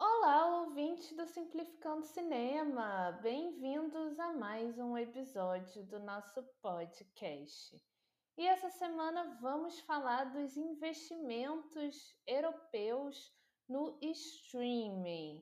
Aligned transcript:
Olá, 0.00 0.62
ouvintes 0.62 1.12
do 1.12 1.24
Simplificando 1.24 2.04
Cinema! 2.04 3.12
Bem-vindos 3.22 4.18
a 4.18 4.32
mais 4.32 4.76
um 4.76 4.98
episódio 4.98 5.84
do 5.84 6.00
nosso 6.00 6.42
podcast. 6.60 7.80
E 8.36 8.44
essa 8.44 8.70
semana 8.70 9.38
vamos 9.40 9.78
falar 9.78 10.32
dos 10.32 10.56
investimentos 10.56 12.18
europeus 12.26 13.32
no 13.68 13.96
streaming. 14.02 15.40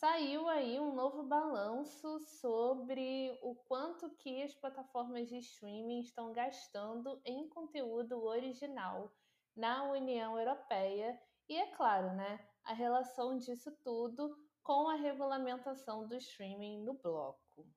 Saiu 0.00 0.48
aí 0.48 0.80
um 0.80 0.94
novo 0.94 1.24
balanço 1.24 2.18
sobre 2.20 3.38
o 3.42 3.54
quanto 3.54 4.08
que 4.16 4.42
as 4.42 4.54
plataformas 4.54 5.28
de 5.28 5.36
streaming 5.36 6.00
estão 6.00 6.32
gastando 6.32 7.20
em 7.22 7.46
conteúdo 7.50 8.24
original 8.24 9.12
na 9.54 9.84
União 9.92 10.38
Europeia 10.38 11.20
e 11.46 11.54
é 11.54 11.66
claro, 11.72 12.14
né, 12.14 12.40
a 12.64 12.72
relação 12.72 13.36
disso 13.36 13.70
tudo 13.84 14.34
com 14.62 14.88
a 14.88 14.94
regulamentação 14.94 16.08
do 16.08 16.16
streaming 16.16 16.82
no 16.82 16.94
bloco. 16.94 17.68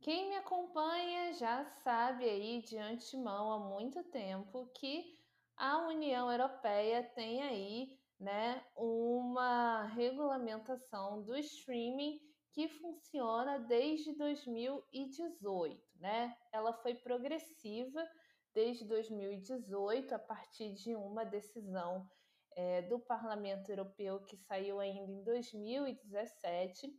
Quem 0.00 0.30
me 0.30 0.36
acompanha 0.36 1.34
já 1.34 1.66
sabe 1.84 2.24
aí 2.24 2.62
de 2.62 2.78
antemão 2.78 3.52
há 3.52 3.58
muito 3.58 4.02
tempo 4.04 4.70
que 4.74 5.20
a 5.62 5.78
União 5.86 6.28
Europeia 6.28 7.04
tem 7.14 7.40
aí, 7.40 7.96
né, 8.18 8.60
uma 8.74 9.84
regulamentação 9.94 11.22
do 11.22 11.36
streaming 11.36 12.18
que 12.50 12.66
funciona 12.66 13.60
desde 13.60 14.12
2018, 14.14 15.80
né? 16.00 16.36
Ela 16.52 16.72
foi 16.72 16.96
progressiva 16.96 18.04
desde 18.52 18.84
2018 18.86 20.12
a 20.12 20.18
partir 20.18 20.72
de 20.72 20.96
uma 20.96 21.24
decisão 21.24 22.10
é, 22.56 22.82
do 22.82 22.98
Parlamento 22.98 23.70
Europeu 23.70 24.20
que 24.24 24.36
saiu 24.36 24.80
ainda 24.80 25.12
em 25.12 25.22
2017 25.22 26.92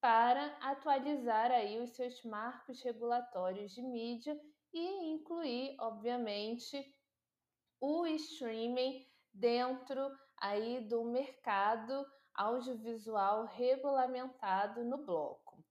para 0.00 0.56
atualizar 0.62 1.50
aí 1.50 1.78
os 1.80 1.90
seus 1.90 2.24
marcos 2.24 2.82
regulatórios 2.82 3.72
de 3.72 3.82
mídia 3.82 4.40
e 4.72 5.10
incluir, 5.10 5.76
obviamente, 5.78 6.82
o 7.80 8.06
streaming 8.06 9.06
dentro 9.32 10.10
aí 10.38 10.80
do 10.80 11.04
mercado 11.04 12.06
audiovisual 12.34 13.46
regulamentado 13.46 14.84
no 14.84 14.98
bloco. 14.98 15.64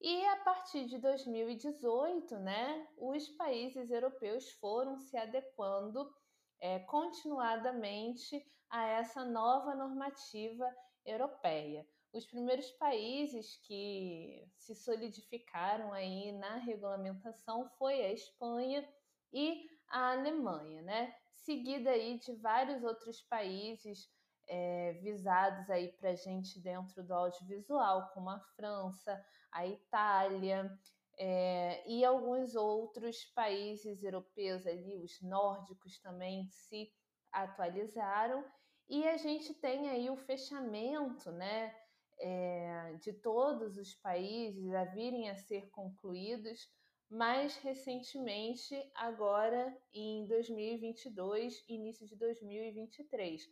E 0.00 0.24
a 0.26 0.36
partir 0.36 0.86
de 0.86 0.98
2018, 0.98 2.38
né, 2.38 2.88
os 2.96 3.28
países 3.30 3.90
europeus 3.90 4.50
foram 4.52 4.96
se 4.98 5.16
adequando 5.16 6.10
é, 6.58 6.78
continuadamente 6.80 8.42
a 8.70 8.86
essa 8.86 9.24
nova 9.24 9.74
normativa 9.74 10.66
europeia. 11.04 11.86
Os 12.12 12.26
primeiros 12.26 12.70
países 12.72 13.56
que 13.66 14.48
se 14.56 14.74
solidificaram 14.74 15.92
aí 15.92 16.32
na 16.32 16.56
regulamentação 16.56 17.68
foi 17.78 18.02
a 18.02 18.12
Espanha 18.12 18.86
e 19.32 19.68
a 19.88 20.12
Alemanha, 20.12 20.82
né? 20.82 21.14
Seguida 21.42 21.90
aí 21.90 22.18
de 22.18 22.34
vários 22.34 22.82
outros 22.82 23.22
países 23.22 24.08
é, 24.48 24.94
visados 25.02 25.68
aí 25.70 25.92
para 25.92 26.14
gente 26.14 26.60
dentro 26.60 27.02
do 27.02 27.14
audiovisual, 27.14 28.10
como 28.12 28.30
a 28.30 28.40
França, 28.56 29.24
a 29.52 29.66
Itália 29.66 30.70
é, 31.18 31.88
e 31.88 32.04
alguns 32.04 32.54
outros 32.54 33.24
países 33.34 34.02
europeus 34.02 34.66
ali, 34.66 34.96
os 34.96 35.20
nórdicos 35.22 35.98
também 36.00 36.46
se 36.48 36.90
atualizaram 37.32 38.44
e 38.88 39.06
a 39.06 39.16
gente 39.16 39.54
tem 39.54 39.88
aí 39.88 40.10
o 40.10 40.16
fechamento, 40.16 41.30
né? 41.30 41.74
é, 42.20 42.94
de 43.00 43.12
todos 43.12 43.78
os 43.78 43.94
países 43.94 44.72
a 44.74 44.84
virem 44.84 45.30
a 45.30 45.34
ser 45.34 45.70
concluídos 45.70 46.68
mais 47.10 47.56
recentemente, 47.56 48.74
agora 48.94 49.76
em 49.92 50.26
2022, 50.28 51.64
início 51.68 52.06
de 52.06 52.14
2023, 52.14 53.42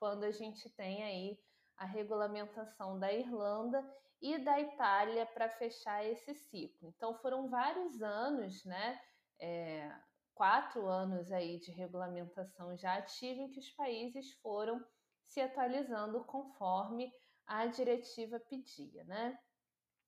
quando 0.00 0.24
a 0.24 0.32
gente 0.32 0.68
tem 0.70 1.04
aí 1.04 1.38
a 1.76 1.84
regulamentação 1.84 2.98
da 2.98 3.12
Irlanda 3.12 3.84
e 4.20 4.36
da 4.38 4.60
Itália 4.60 5.24
para 5.26 5.48
fechar 5.48 6.04
esse 6.04 6.34
ciclo. 6.34 6.88
Então 6.88 7.14
foram 7.14 7.48
vários 7.48 8.02
anos, 8.02 8.64
né? 8.64 9.00
É, 9.38 9.94
quatro 10.34 10.86
anos 10.88 11.30
aí 11.30 11.60
de 11.60 11.70
regulamentação 11.70 12.76
já 12.76 12.94
ativa 12.96 13.40
em 13.40 13.50
que 13.50 13.60
os 13.60 13.70
países 13.70 14.32
foram 14.40 14.84
se 15.24 15.40
atualizando 15.40 16.24
conforme 16.24 17.12
a 17.46 17.66
diretiva 17.66 18.40
pedia, 18.40 19.04
né? 19.04 19.38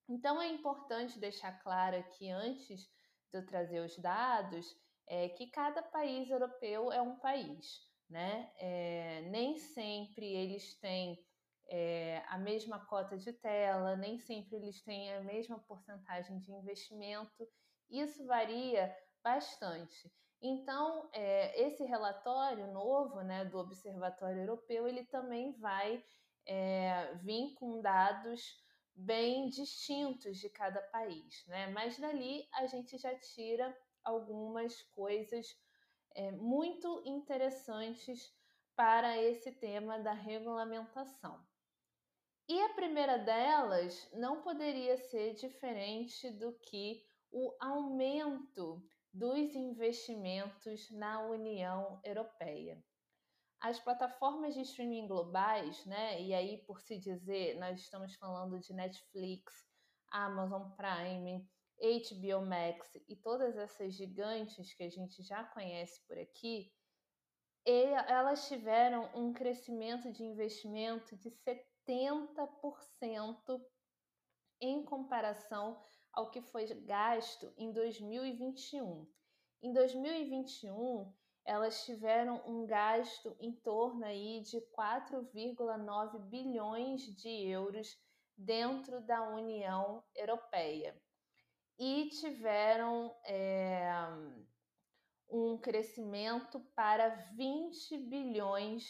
Então 0.08 0.40
é 0.40 0.48
importante 0.48 1.18
deixar 1.18 1.52
claro 1.62 1.96
aqui 1.96 2.30
antes 2.30 2.95
trazer 3.44 3.80
os 3.80 3.97
dados 3.98 4.76
é 5.06 5.28
que 5.28 5.47
cada 5.48 5.82
país 5.82 6.28
europeu 6.30 6.92
é 6.92 7.00
um 7.00 7.16
país, 7.16 7.80
né? 8.08 8.50
É, 8.58 9.22
nem 9.30 9.56
sempre 9.56 10.26
eles 10.26 10.74
têm 10.80 11.19
é, 11.69 12.22
a 12.28 12.38
mesma 12.38 12.84
cota 12.86 13.16
de 13.16 13.32
tela, 13.32 13.97
nem 13.97 14.19
sempre 14.19 14.56
eles 14.56 14.82
têm 14.82 15.12
a 15.14 15.20
mesma 15.20 15.58
porcentagem 15.58 16.38
de 16.38 16.52
investimento. 16.52 17.48
Isso 17.91 18.24
varia 18.26 18.94
bastante. 19.22 20.12
Então, 20.41 21.08
é, 21.12 21.60
esse 21.60 21.84
relatório 21.84 22.72
novo 22.72 23.22
né, 23.22 23.44
do 23.44 23.58
Observatório 23.58 24.42
Europeu, 24.42 24.86
ele 24.86 25.04
também 25.06 25.53
vai 25.58 26.04
é, 26.47 27.14
vir 27.22 27.54
com 27.54 27.80
dados 27.80 28.42
bem 28.96 29.48
distintos 29.48 30.38
de 30.38 30.48
cada 30.48 30.80
país, 30.80 31.44
né? 31.46 31.68
Mas 31.68 31.98
dali 31.98 32.48
a 32.54 32.66
gente 32.66 32.96
já 32.96 33.14
tira 33.18 33.76
algumas 34.02 34.82
coisas 34.94 35.54
é, 36.14 36.30
muito 36.32 37.02
interessantes 37.04 38.34
para 38.74 39.20
esse 39.22 39.52
tema 39.52 39.98
da 39.98 40.12
regulamentação. 40.12 41.44
E 42.48 42.60
a 42.62 42.74
primeira 42.74 43.18
delas 43.18 44.08
não 44.12 44.40
poderia 44.40 44.96
ser 44.96 45.34
diferente 45.34 46.30
do 46.30 46.52
que 46.52 47.04
o 47.30 47.54
aumento 47.60 48.82
dos 49.12 49.54
investimentos 49.54 50.90
na 50.90 51.26
União 51.26 52.00
Europeia. 52.04 52.82
As 53.66 53.81
plataformas 53.81 54.54
de 54.54 54.60
streaming 54.60 55.09
globais, 55.09 55.84
né? 55.87 56.22
E 56.22 56.32
aí, 56.32 56.59
por 56.59 56.81
se 56.81 56.97
dizer, 56.97 57.59
nós 57.59 57.81
estamos 57.81 58.15
falando 58.15 58.60
de 58.60 58.72
Netflix, 58.72 59.53
Amazon 60.09 60.71
Prime, 60.77 61.44
HBO 61.81 62.47
Max 62.47 62.94
e 63.09 63.16
todas 63.16 63.56
essas 63.56 63.93
gigantes 63.93 64.72
que 64.72 64.84
a 64.84 64.88
gente 64.88 65.21
já 65.21 65.43
conhece 65.43 66.00
por 66.06 66.16
aqui, 66.16 66.72
elas 67.66 68.47
tiveram 68.47 69.10
um 69.12 69.32
crescimento 69.32 70.12
de 70.12 70.22
investimento 70.22 71.16
de 71.16 71.28
70% 71.28 73.60
em 74.60 74.84
comparação 74.84 75.83
ao 76.12 76.31
que 76.31 76.41
foi 76.41 76.66
gasto 76.84 77.53
em 77.56 77.72
2021. 77.72 79.12
Em 79.60 79.72
2021, 79.72 81.12
elas 81.46 81.84
tiveram 81.84 82.42
um 82.44 82.66
gasto 82.66 83.36
em 83.38 83.52
torno 83.52 84.04
aí 84.04 84.40
de 84.40 84.60
4,9 84.76 86.18
bilhões 86.28 87.02
de 87.16 87.28
euros 87.48 87.96
dentro 88.36 89.00
da 89.00 89.22
União 89.30 90.03
Europeia. 90.15 91.00
E 91.78 92.09
tiveram 92.09 93.15
é, 93.24 93.88
um 95.30 95.56
crescimento 95.56 96.59
para 96.74 97.09
20 97.36 97.97
bilhões 97.98 98.84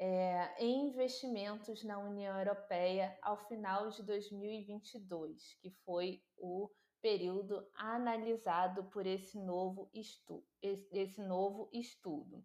é, 0.00 0.54
em 0.58 0.88
investimentos 0.88 1.84
na 1.84 1.98
União 1.98 2.36
Europeia 2.38 3.16
ao 3.22 3.36
final 3.46 3.88
de 3.90 4.02
2022, 4.02 5.54
que 5.60 5.70
foi 5.84 6.22
o 6.36 6.68
período 7.00 7.66
analisado 7.74 8.84
por 8.90 9.06
esse 9.06 9.38
novo, 9.38 9.90
estu 9.94 10.44
esse 10.62 11.20
novo 11.20 11.68
estudo. 11.72 12.44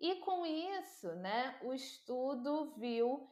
E 0.00 0.16
com 0.16 0.44
isso, 0.46 1.14
né, 1.16 1.58
o 1.62 1.72
estudo 1.72 2.74
viu 2.76 3.28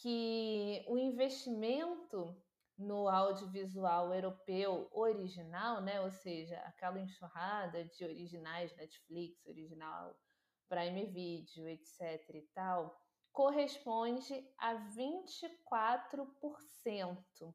que 0.00 0.84
o 0.88 0.98
investimento 0.98 2.36
no 2.76 3.08
audiovisual 3.08 4.12
europeu 4.14 4.88
original, 4.92 5.80
né, 5.80 6.00
ou 6.00 6.10
seja, 6.10 6.56
aquela 6.60 7.00
enxurrada 7.00 7.84
de 7.84 8.04
originais 8.04 8.74
Netflix, 8.76 9.44
original 9.46 10.16
Prime 10.68 11.06
Video, 11.06 11.68
etc 11.68 12.28
e 12.34 12.42
tal, 12.54 12.96
corresponde 13.32 14.46
a 14.58 14.74
24% 14.74 17.54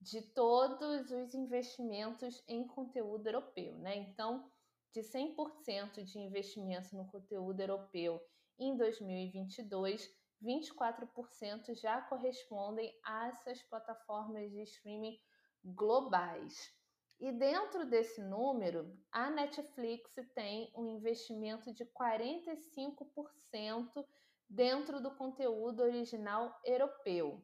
de 0.00 0.20
todos 0.32 1.10
os 1.10 1.34
investimentos 1.34 2.42
em 2.46 2.66
conteúdo 2.66 3.26
europeu, 3.26 3.78
né? 3.78 3.96
Então, 3.96 4.50
de 4.92 5.00
100% 5.00 6.04
de 6.04 6.18
investimento 6.18 6.96
no 6.96 7.06
conteúdo 7.06 7.60
europeu 7.60 8.20
em 8.58 8.76
2022, 8.76 10.10
24% 10.42 11.74
já 11.74 12.00
correspondem 12.02 12.92
a 13.04 13.28
essas 13.28 13.62
plataformas 13.62 14.50
de 14.50 14.62
streaming 14.62 15.18
globais. 15.64 16.70
E 17.18 17.32
dentro 17.32 17.88
desse 17.88 18.22
número, 18.22 18.94
a 19.10 19.30
Netflix 19.30 20.12
tem 20.34 20.70
um 20.76 20.86
investimento 20.86 21.72
de 21.72 21.86
45% 21.86 24.06
dentro 24.48 25.00
do 25.00 25.16
conteúdo 25.16 25.82
original 25.82 26.60
europeu. 26.64 27.42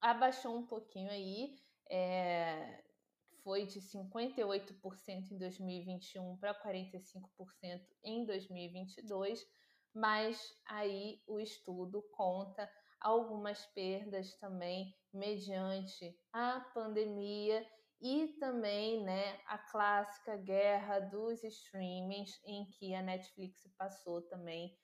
Abaixou 0.00 0.56
um 0.56 0.66
pouquinho 0.66 1.10
aí, 1.10 1.56
é, 1.90 2.82
foi 3.42 3.66
de 3.66 3.80
58% 3.80 5.30
em 5.30 5.38
2021 5.38 6.36
para 6.38 6.54
45% 6.54 7.86
em 8.04 8.24
2022, 8.24 9.44
mas 9.94 10.54
aí 10.66 11.20
o 11.26 11.38
estudo 11.38 12.02
conta 12.12 12.70
algumas 13.00 13.66
perdas 13.66 14.34
também 14.38 14.94
mediante 15.12 16.16
a 16.32 16.60
pandemia 16.72 17.66
e 18.00 18.28
também 18.38 19.02
né, 19.02 19.38
a 19.46 19.58
clássica 19.58 20.36
guerra 20.36 21.00
dos 21.00 21.42
streamings, 21.44 22.40
em 22.46 22.66
que 22.70 22.94
a 22.94 23.02
Netflix 23.02 23.68
passou 23.76 24.22
também 24.22 24.74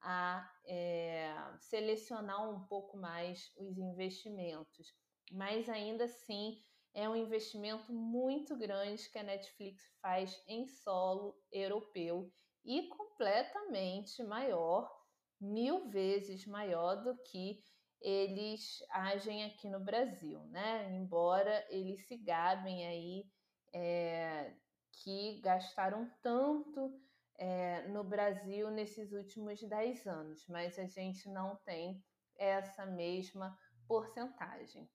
a 0.00 0.48
é, 0.64 1.34
selecionar 1.60 2.48
um 2.50 2.66
pouco 2.66 2.96
mais 2.96 3.52
os 3.56 3.78
investimentos. 3.78 4.94
Mas 5.32 5.68
ainda 5.68 6.04
assim 6.04 6.58
é 6.94 7.08
um 7.08 7.16
investimento 7.16 7.92
muito 7.92 8.56
grande 8.56 9.08
que 9.10 9.18
a 9.18 9.22
Netflix 9.22 9.82
faz 10.00 10.42
em 10.46 10.66
solo 10.66 11.36
europeu 11.52 12.32
e 12.64 12.88
completamente 12.88 14.22
maior, 14.24 14.90
mil 15.40 15.90
vezes 15.90 16.46
maior 16.46 16.96
do 17.02 17.16
que 17.22 17.60
eles 18.00 18.84
agem 18.90 19.44
aqui 19.44 19.68
no 19.68 19.80
Brasil, 19.80 20.40
né? 20.46 20.90
Embora 20.92 21.66
eles 21.70 22.06
se 22.06 22.16
gabem 22.16 22.86
aí 22.86 23.24
é, 23.74 24.54
que 24.92 25.40
gastaram 25.40 26.10
tanto 26.22 26.98
é, 27.38 27.86
no 27.88 28.04
Brasil 28.04 28.70
nesses 28.70 29.12
últimos 29.12 29.62
10 29.62 30.06
anos, 30.06 30.46
mas 30.48 30.78
a 30.78 30.86
gente 30.86 31.28
não 31.28 31.56
tem 31.64 32.02
essa 32.36 32.86
mesma 32.86 33.56
porcentagem. 33.86 34.88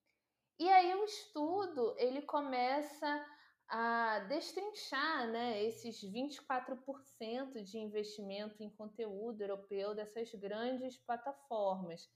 E 0.58 0.68
aí 0.68 0.94
o 0.94 1.04
estudo 1.04 1.94
ele 1.98 2.22
começa 2.22 3.26
a 3.68 4.20
destrinchar 4.28 5.28
né, 5.28 5.62
esses 5.64 6.02
24% 6.02 7.62
de 7.62 7.78
investimento 7.78 8.62
em 8.62 8.70
conteúdo 8.70 9.40
europeu 9.40 9.94
dessas 9.94 10.32
grandes 10.34 10.98
plataformas. 10.98 12.08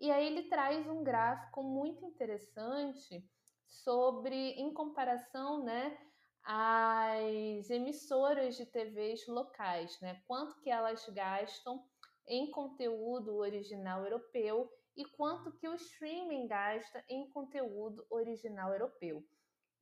E 0.00 0.10
aí 0.10 0.26
ele 0.26 0.48
traz 0.48 0.88
um 0.88 1.04
gráfico 1.04 1.62
muito 1.62 2.04
interessante 2.04 3.24
sobre, 3.66 4.34
em 4.34 4.72
comparação, 4.74 5.62
né, 5.62 5.96
as 6.44 7.70
emissoras 7.70 8.56
de 8.56 8.66
TVs 8.66 9.26
locais, 9.26 9.98
né? 10.00 10.22
Quanto 10.26 10.60
que 10.60 10.70
elas 10.70 11.08
gastam 11.08 11.82
em 12.26 12.50
conteúdo 12.50 13.36
original 13.36 14.04
europeu 14.04 14.70
e 14.96 15.04
quanto 15.04 15.52
que 15.56 15.68
o 15.68 15.74
streaming 15.74 16.46
gasta 16.46 17.04
em 17.08 17.28
conteúdo 17.30 18.06
original 18.10 18.72
europeu. 18.72 19.24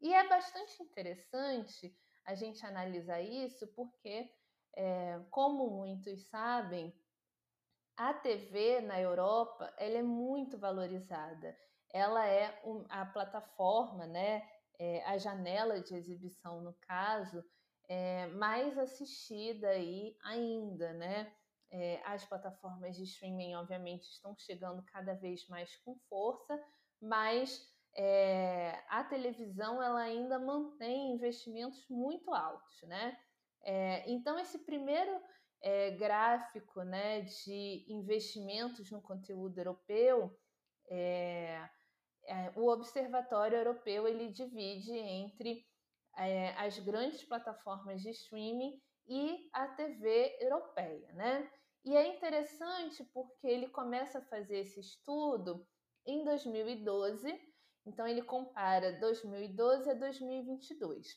E 0.00 0.12
é 0.12 0.28
bastante 0.28 0.82
interessante 0.82 1.94
a 2.24 2.34
gente 2.34 2.64
analisar 2.64 3.20
isso 3.20 3.66
porque, 3.74 4.30
é, 4.74 5.20
como 5.30 5.68
muitos 5.70 6.28
sabem, 6.28 6.92
a 7.96 8.14
TV 8.14 8.80
na 8.80 9.00
Europa 9.00 9.72
ela 9.76 9.98
é 9.98 10.02
muito 10.02 10.58
valorizada. 10.58 11.56
Ela 11.92 12.26
é 12.26 12.62
a 12.88 13.04
plataforma, 13.04 14.06
né, 14.06 14.48
é, 14.82 15.00
a 15.04 15.16
janela 15.16 15.80
de 15.80 15.94
exibição, 15.94 16.60
no 16.60 16.74
caso, 16.80 17.44
é, 17.88 18.26
mais 18.26 18.76
assistida 18.76 19.68
aí 19.68 20.16
ainda, 20.24 20.92
né? 20.94 21.32
É, 21.70 22.02
as 22.04 22.24
plataformas 22.24 22.96
de 22.96 23.04
streaming, 23.04 23.54
obviamente, 23.54 24.10
estão 24.10 24.36
chegando 24.36 24.82
cada 24.82 25.14
vez 25.14 25.46
mais 25.46 25.76
com 25.76 25.96
força, 26.08 26.60
mas 27.00 27.64
é, 27.94 28.76
a 28.88 29.04
televisão 29.04 29.80
ela 29.80 30.00
ainda 30.00 30.36
mantém 30.40 31.12
investimentos 31.12 31.86
muito 31.88 32.34
altos, 32.34 32.82
né? 32.82 33.16
É, 33.62 34.10
então 34.10 34.36
esse 34.36 34.58
primeiro 34.58 35.16
é, 35.60 35.92
gráfico, 35.92 36.82
né, 36.82 37.20
de 37.20 37.86
investimentos 37.88 38.90
no 38.90 39.00
conteúdo 39.00 39.56
europeu, 39.58 40.36
é, 42.26 42.52
o 42.56 42.68
Observatório 42.68 43.58
Europeu 43.58 44.06
ele 44.06 44.30
divide 44.30 44.92
entre 44.92 45.64
é, 46.16 46.50
as 46.54 46.78
grandes 46.78 47.22
plataformas 47.24 48.00
de 48.02 48.10
streaming 48.10 48.80
e 49.06 49.48
a 49.52 49.66
TV 49.68 50.36
europeia, 50.40 51.12
né? 51.14 51.50
E 51.84 51.96
é 51.96 52.06
interessante 52.06 53.04
porque 53.12 53.46
ele 53.46 53.68
começa 53.68 54.18
a 54.18 54.26
fazer 54.26 54.58
esse 54.58 54.78
estudo 54.78 55.66
em 56.06 56.24
2012 56.24 57.52
então 57.84 58.06
ele 58.06 58.22
compara 58.22 58.92
2012 59.00 59.90
a 59.90 59.94
2022. 59.94 61.08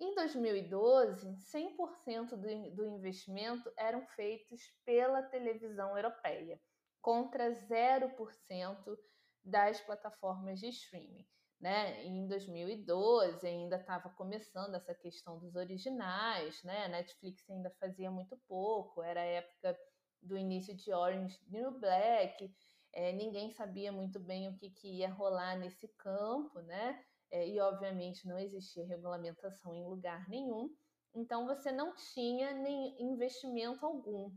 Em 0.00 0.14
2012, 0.14 1.36
100% 1.52 2.30
do, 2.30 2.74
do 2.74 2.86
investimento 2.86 3.70
eram 3.76 4.06
feitos 4.08 4.62
pela 4.84 5.22
televisão 5.22 5.94
europeia, 5.96 6.58
contra 7.02 7.50
0% 7.50 8.98
das 9.44 9.80
plataformas 9.80 10.60
de 10.60 10.68
streaming. 10.68 11.26
Né? 11.60 12.04
Em 12.06 12.26
2012 12.26 13.46
ainda 13.46 13.76
estava 13.76 14.08
começando 14.08 14.74
essa 14.74 14.94
questão 14.94 15.38
dos 15.38 15.54
originais, 15.56 16.62
né? 16.62 16.86
A 16.86 16.88
Netflix 16.88 17.48
ainda 17.50 17.70
fazia 17.78 18.10
muito 18.10 18.34
pouco, 18.48 19.02
era 19.02 19.20
a 19.20 19.24
época 19.24 19.78
do 20.22 20.38
início 20.38 20.74
de 20.74 20.90
Orange 20.90 21.38
New 21.48 21.78
Black, 21.78 22.50
é, 22.92 23.12
ninguém 23.12 23.50
sabia 23.50 23.92
muito 23.92 24.18
bem 24.18 24.48
o 24.48 24.56
que, 24.56 24.70
que 24.70 24.88
ia 24.88 25.10
rolar 25.10 25.56
nesse 25.56 25.86
campo, 25.88 26.60
né? 26.60 27.04
É, 27.30 27.46
e 27.48 27.60
obviamente 27.60 28.26
não 28.26 28.38
existia 28.38 28.84
regulamentação 28.86 29.74
em 29.74 29.84
lugar 29.84 30.28
nenhum, 30.28 30.74
então 31.14 31.46
você 31.46 31.70
não 31.70 31.94
tinha 31.94 32.52
nem 32.52 33.00
investimento 33.00 33.86
algum, 33.86 34.32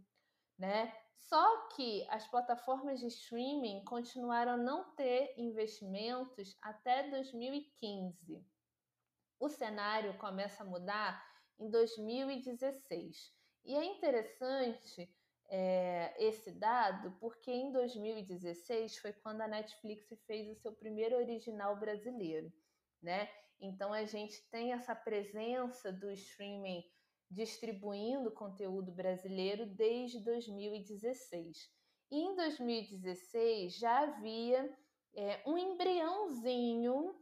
né? 0.57 0.93
Só 1.15 1.67
que 1.69 2.05
as 2.09 2.27
plataformas 2.27 2.99
de 2.99 3.07
streaming 3.07 3.83
continuaram 3.85 4.53
a 4.53 4.57
não 4.57 4.93
ter 4.95 5.33
investimentos 5.37 6.57
até 6.61 7.09
2015. 7.09 8.45
O 9.39 9.49
cenário 9.49 10.17
começa 10.17 10.63
a 10.63 10.65
mudar 10.65 11.23
em 11.59 11.69
2016. 11.69 13.33
E 13.65 13.75
é 13.75 13.83
interessante 13.83 15.09
é, 15.49 16.15
esse 16.17 16.51
dado 16.51 17.15
porque 17.19 17.51
em 17.51 17.71
2016 17.71 18.97
foi 18.97 19.13
quando 19.13 19.41
a 19.41 19.47
Netflix 19.47 20.07
fez 20.25 20.49
o 20.49 20.55
seu 20.55 20.73
primeiro 20.73 21.15
original 21.15 21.79
brasileiro, 21.79 22.51
né? 23.01 23.29
Então 23.59 23.93
a 23.93 24.03
gente 24.03 24.41
tem 24.49 24.73
essa 24.73 24.95
presença 24.95 25.91
do 25.91 26.11
streaming 26.11 26.83
distribuindo 27.33 28.31
conteúdo 28.31 28.91
brasileiro 28.91 29.65
desde 29.65 30.19
2016. 30.19 31.69
E 32.11 32.21
em 32.21 32.35
2016 32.35 33.77
já 33.77 34.01
havia 34.01 34.71
é, 35.15 35.41
um 35.45 35.57
embriãozinho 35.57 37.15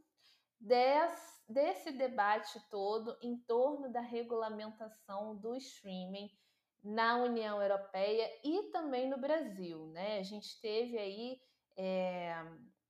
desse, 0.60 1.52
desse 1.52 1.92
debate 1.92 2.60
todo 2.70 3.16
em 3.22 3.36
torno 3.38 3.90
da 3.90 4.00
regulamentação 4.00 5.36
do 5.36 5.56
streaming 5.56 6.30
na 6.82 7.16
União 7.16 7.62
Europeia 7.62 8.28
e 8.44 8.70
também 8.70 9.08
no 9.08 9.18
Brasil, 9.18 9.86
né? 9.88 10.18
A 10.18 10.22
gente 10.22 10.60
teve 10.60 10.98
aí 10.98 11.40
é, 11.76 12.34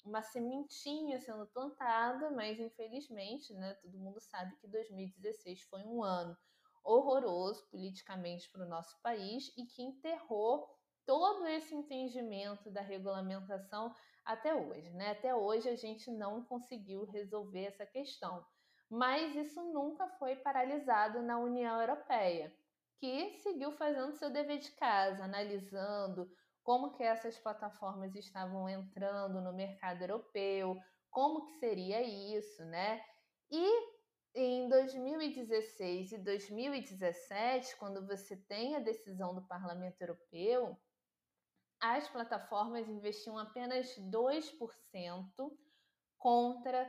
uma 0.05 0.23
sementinha 0.23 1.21
sendo 1.21 1.47
plantada, 1.47 2.31
mas 2.31 2.59
infelizmente, 2.59 3.53
né? 3.55 3.75
Todo 3.75 3.99
mundo 3.99 4.19
sabe 4.21 4.57
que 4.57 4.67
2016 4.67 5.63
foi 5.65 5.83
um 5.85 6.03
ano 6.03 6.37
horroroso 6.85 7.67
politicamente 7.71 8.51
para 8.51 8.65
o 8.65 8.69
nosso 8.69 9.01
país 9.03 9.53
e 9.57 9.65
que 9.65 9.83
enterrou 9.83 10.69
todo 11.07 11.47
esse 11.47 11.75
entendimento 11.75 12.71
da 12.71 12.81
regulamentação 12.81 13.95
até 14.25 14.55
hoje, 14.55 14.91
né? 14.91 15.11
Até 15.11 15.35
hoje 15.35 15.69
a 15.69 15.77
gente 15.77 16.11
não 16.11 16.45
conseguiu 16.45 17.05
resolver 17.05 17.65
essa 17.65 17.85
questão, 17.85 18.45
mas 18.89 19.35
isso 19.35 19.61
nunca 19.73 20.09
foi 20.19 20.37
paralisado 20.37 21.23
na 21.23 21.39
União 21.39 21.81
Europeia 21.81 22.55
que 23.03 23.37
seguiu 23.39 23.73
fazendo 23.73 24.13
seu 24.13 24.31
dever 24.31 24.59
de 24.59 24.71
casa, 24.73 25.25
analisando 25.25 26.31
como 26.63 26.93
que 26.93 27.03
essas 27.03 27.37
plataformas 27.37 28.15
estavam 28.15 28.69
entrando 28.69 29.41
no 29.41 29.53
mercado 29.53 30.03
europeu, 30.03 30.79
como 31.11 31.47
que 31.47 31.55
seria 31.55 32.01
isso, 32.01 32.65
né? 32.65 33.05
E 33.51 33.92
em 34.35 34.69
2016 34.69 36.13
e 36.13 36.19
2017, 36.19 37.77
quando 37.77 38.07
você 38.07 38.37
tem 38.37 38.77
a 38.77 38.81
decisão 38.81 39.35
do 39.35 39.47
Parlamento 39.47 40.01
Europeu, 40.01 40.77
as 41.81 42.09
plataformas 42.09 42.89
investiam 42.89 43.37
apenas 43.37 43.99
2% 43.99 45.53
contra 46.17 46.89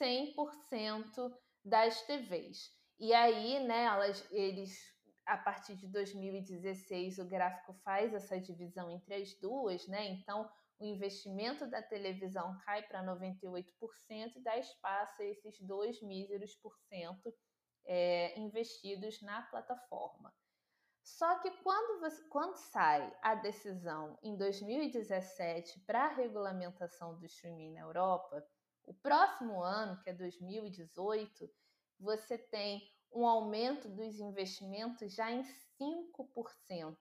100% 0.00 1.34
das 1.64 2.02
TVs. 2.02 2.70
E 2.98 3.12
aí, 3.12 3.66
né, 3.66 3.84
elas, 3.84 4.24
eles 4.30 4.94
a 5.26 5.38
partir 5.38 5.76
de 5.76 5.88
2016 5.88 7.18
o 7.18 7.24
gráfico 7.24 7.72
faz 7.82 8.12
essa 8.12 8.38
divisão 8.38 8.90
entre 8.90 9.14
as 9.14 9.34
duas, 9.40 9.86
né? 9.88 10.06
Então, 10.08 10.48
o 10.84 10.86
investimento 10.86 11.66
da 11.66 11.82
televisão 11.82 12.58
cai 12.58 12.82
para 12.82 13.02
98% 13.02 13.64
e 14.36 14.40
dá 14.40 14.58
espaço 14.58 15.22
a 15.22 15.24
esses 15.24 15.58
dois 15.60 16.00
míseros 16.02 16.54
por 16.56 16.76
cento 16.76 17.34
é, 17.86 18.38
investidos 18.38 19.22
na 19.22 19.42
plataforma. 19.42 20.32
Só 21.02 21.38
que 21.40 21.50
quando, 21.62 22.00
você, 22.00 22.22
quando 22.28 22.56
sai 22.56 23.14
a 23.22 23.34
decisão 23.34 24.18
em 24.22 24.36
2017 24.36 25.80
para 25.80 26.04
a 26.04 26.14
regulamentação 26.14 27.18
do 27.18 27.26
streaming 27.26 27.72
na 27.72 27.80
Europa, 27.80 28.46
o 28.84 28.94
próximo 28.94 29.62
ano, 29.62 30.00
que 30.02 30.10
é 30.10 30.14
2018, 30.14 31.50
você 31.98 32.36
tem 32.36 32.82
um 33.12 33.26
aumento 33.26 33.88
dos 33.88 34.18
investimentos 34.18 35.14
já 35.14 35.30
em 35.30 35.42
5%. 35.42 36.96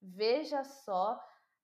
Veja 0.00 0.64
só 0.64 1.20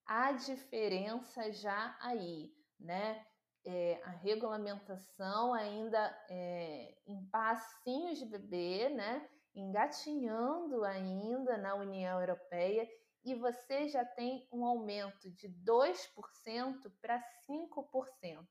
a 0.09 0.33
diferença 0.33 1.53
já 1.53 1.95
aí, 2.01 2.51
né? 2.81 3.23
É, 3.67 4.01
a 4.05 4.11
regulamentação 4.11 5.53
ainda 5.53 5.99
é, 6.31 6.97
em 7.07 7.27
passinhos 7.27 8.19
de 8.19 8.25
bebê, 8.25 8.89
né? 8.89 9.29
Engatinhando 9.55 10.83
ainda 10.85 11.59
na 11.59 11.75
União 11.75 12.19
Europeia 12.19 12.89
e 13.23 13.35
você 13.35 13.89
já 13.89 14.03
tem 14.05 14.49
um 14.51 14.65
aumento 14.65 15.31
de 15.31 15.49
2% 15.49 16.91
para 17.03 17.23
5%. 17.47 18.47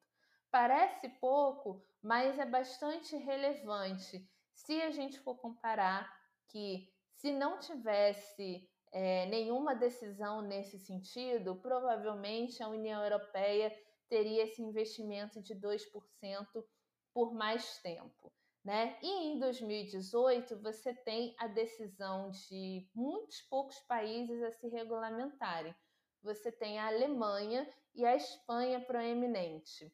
Parece 0.51 1.09
pouco, 1.19 1.81
mas 2.01 2.37
é 2.37 2.45
bastante 2.45 3.15
relevante 3.15 4.29
se 4.53 4.79
a 4.81 4.91
gente 4.91 5.19
for 5.19 5.35
comparar 5.35 6.07
que 6.49 6.87
se 7.15 7.31
não 7.31 7.57
tivesse 7.59 8.69
é, 8.99 9.27
nenhuma 9.27 9.75
decisão 9.75 10.41
nesse 10.41 10.79
sentido, 10.79 11.55
provavelmente 11.57 12.63
a 12.63 12.67
União 12.67 13.03
Europeia 13.03 13.71
teria 14.09 14.45
esse 14.45 14.59
investimento 14.59 15.39
de 15.39 15.53
2% 15.53 16.65
por 17.13 17.31
mais 17.31 17.77
tempo. 17.83 18.33
Né? 18.65 18.97
E 19.03 19.07
em 19.07 19.39
2018 19.39 20.59
você 20.63 20.95
tem 20.95 21.35
a 21.37 21.45
decisão 21.45 22.31
de 22.31 22.89
muitos 22.95 23.39
poucos 23.43 23.79
países 23.81 24.41
a 24.41 24.49
se 24.49 24.67
regulamentarem. 24.67 25.75
Você 26.23 26.51
tem 26.51 26.79
a 26.79 26.87
Alemanha 26.87 27.69
e 27.93 28.03
a 28.03 28.15
Espanha 28.15 28.81
proeminente. 28.81 29.93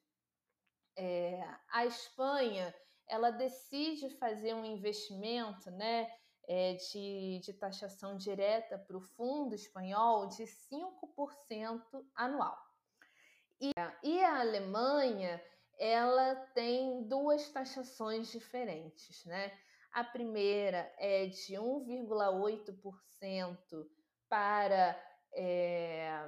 É, 0.98 1.42
a 1.74 1.86
Espanha 1.86 2.74
ela 3.10 3.32
decide 3.32 4.12
fazer 4.12 4.54
um 4.54 4.64
investimento 4.64 5.70
né, 5.72 6.10
é, 6.48 6.74
de, 6.74 7.40
de 7.44 7.54
taxação 7.54 8.18
direta 8.18 8.78
para 8.78 8.98
o 8.98 9.02
fundo 9.02 9.56
espanhol 9.56 10.28
de 10.28 10.44
5% 10.44 11.82
anual. 12.16 12.58
E, 13.60 13.72
e 14.04 14.24
a 14.24 14.42
Alemanha 14.42 15.42
ela 15.80 16.36
tem 16.54 17.08
duas 17.08 17.50
taxações 17.50 18.32
diferentes. 18.32 19.26
Né? 19.26 19.52
A 19.92 20.04
primeira 20.04 20.94
é 20.98 21.26
de 21.28 21.54
1,8% 21.54 23.88
para 24.28 25.02
é, 25.34 26.26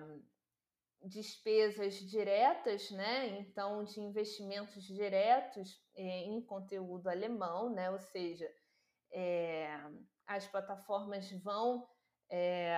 despesas 1.04 1.96
diretas, 1.96 2.90
né? 2.92 3.40
Então, 3.40 3.84
de 3.84 4.00
investimentos 4.00 4.84
diretos 4.84 5.80
é, 5.96 6.24
em 6.24 6.42
conteúdo 6.42 7.08
alemão, 7.08 7.70
né? 7.70 7.92
Ou 7.92 8.00
seja, 8.00 8.52
é, 9.12 9.80
as 10.28 10.48
plataformas 10.48 11.32
vão 11.32 11.88
é, 12.30 12.78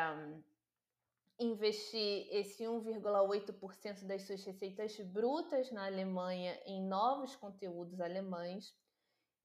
investir 1.40 2.28
esse 2.32 2.64
1,8% 2.64 4.06
das 4.06 4.24
suas 4.24 4.44
receitas 4.44 5.00
brutas 5.00 5.72
na 5.72 5.86
Alemanha 5.86 6.60
em 6.66 6.82
novos 6.82 7.36
conteúdos 7.36 8.02
alemães. 8.02 8.76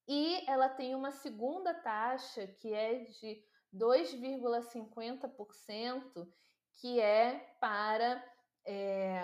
E 0.07 0.43
ela 0.49 0.69
tem 0.69 0.95
uma 0.95 1.11
segunda 1.11 1.71
taxa 1.73 2.47
que 2.47 2.73
é 2.73 3.03
de 3.05 3.45
2,50%, 3.73 6.27
que 6.73 6.99
é 6.99 7.55
para 7.59 8.23
é, 8.65 9.21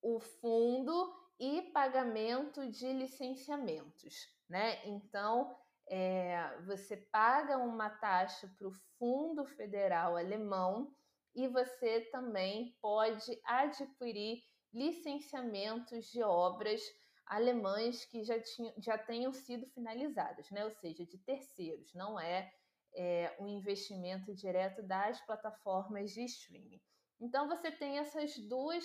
o 0.00 0.20
fundo 0.20 1.12
e 1.38 1.60
pagamento 1.72 2.70
de 2.70 2.90
licenciamentos, 2.92 4.28
né? 4.48 4.86
Então, 4.86 5.54
é, 5.88 6.58
você 6.66 6.96
paga 6.96 7.58
uma 7.58 7.88
taxa 7.88 8.48
para 8.58 8.68
o 8.68 8.72
Fundo 8.98 9.44
Federal 9.44 10.16
Alemão 10.16 10.92
e 11.34 11.46
você 11.48 12.00
também 12.10 12.76
pode 12.80 13.38
adquirir 13.44 14.42
licenciamentos 14.72 16.06
de 16.06 16.22
obras 16.22 16.82
alemães 17.26 18.04
que 18.04 18.22
já, 18.22 18.40
tinham, 18.40 18.74
já 18.78 18.98
tenham 18.98 19.32
sido 19.32 19.66
finalizadas, 19.66 20.50
né? 20.50 20.64
ou 20.64 20.70
seja, 20.70 21.04
de 21.04 21.18
terceiros, 21.18 21.92
não 21.94 22.18
é, 22.18 22.52
é 22.94 23.36
um 23.40 23.48
investimento 23.48 24.34
direto 24.34 24.82
das 24.82 25.20
plataformas 25.26 26.12
de 26.12 26.24
streaming. 26.24 26.80
Então, 27.20 27.48
você 27.48 27.70
tem 27.70 27.98
essas 27.98 28.36
duas 28.48 28.84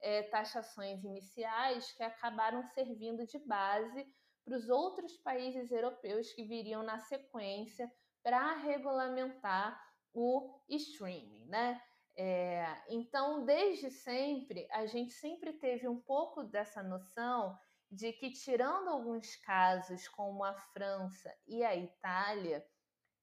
é, 0.00 0.22
taxações 0.24 1.02
iniciais 1.04 1.92
que 1.92 2.02
acabaram 2.02 2.62
servindo 2.62 3.26
de 3.26 3.38
base 3.40 4.06
para 4.44 4.56
os 4.56 4.68
outros 4.68 5.16
países 5.18 5.70
europeus 5.70 6.32
que 6.32 6.44
viriam 6.44 6.82
na 6.82 6.98
sequência 6.98 7.90
para 8.22 8.54
regulamentar 8.56 9.80
o 10.12 10.60
streaming, 10.68 11.46
né? 11.46 11.80
É, 12.14 12.66
então, 12.88 13.44
desde 13.44 13.90
sempre, 13.90 14.68
a 14.70 14.84
gente 14.86 15.12
sempre 15.12 15.54
teve 15.54 15.88
um 15.88 16.00
pouco 16.00 16.42
dessa 16.44 16.82
noção 16.82 17.56
de 17.90 18.12
que, 18.12 18.30
tirando 18.30 18.88
alguns 18.88 19.36
casos 19.36 20.08
como 20.08 20.44
a 20.44 20.54
França 20.54 21.34
e 21.46 21.64
a 21.64 21.74
Itália, 21.74 22.64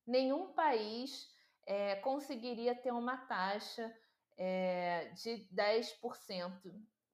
nenhum 0.05 0.53
país 0.53 1.27
é, 1.67 1.95
conseguiria 1.97 2.75
ter 2.75 2.91
uma 2.91 3.17
taxa 3.27 3.93
é, 4.38 5.09
de 5.09 5.47
10%, 5.53 6.51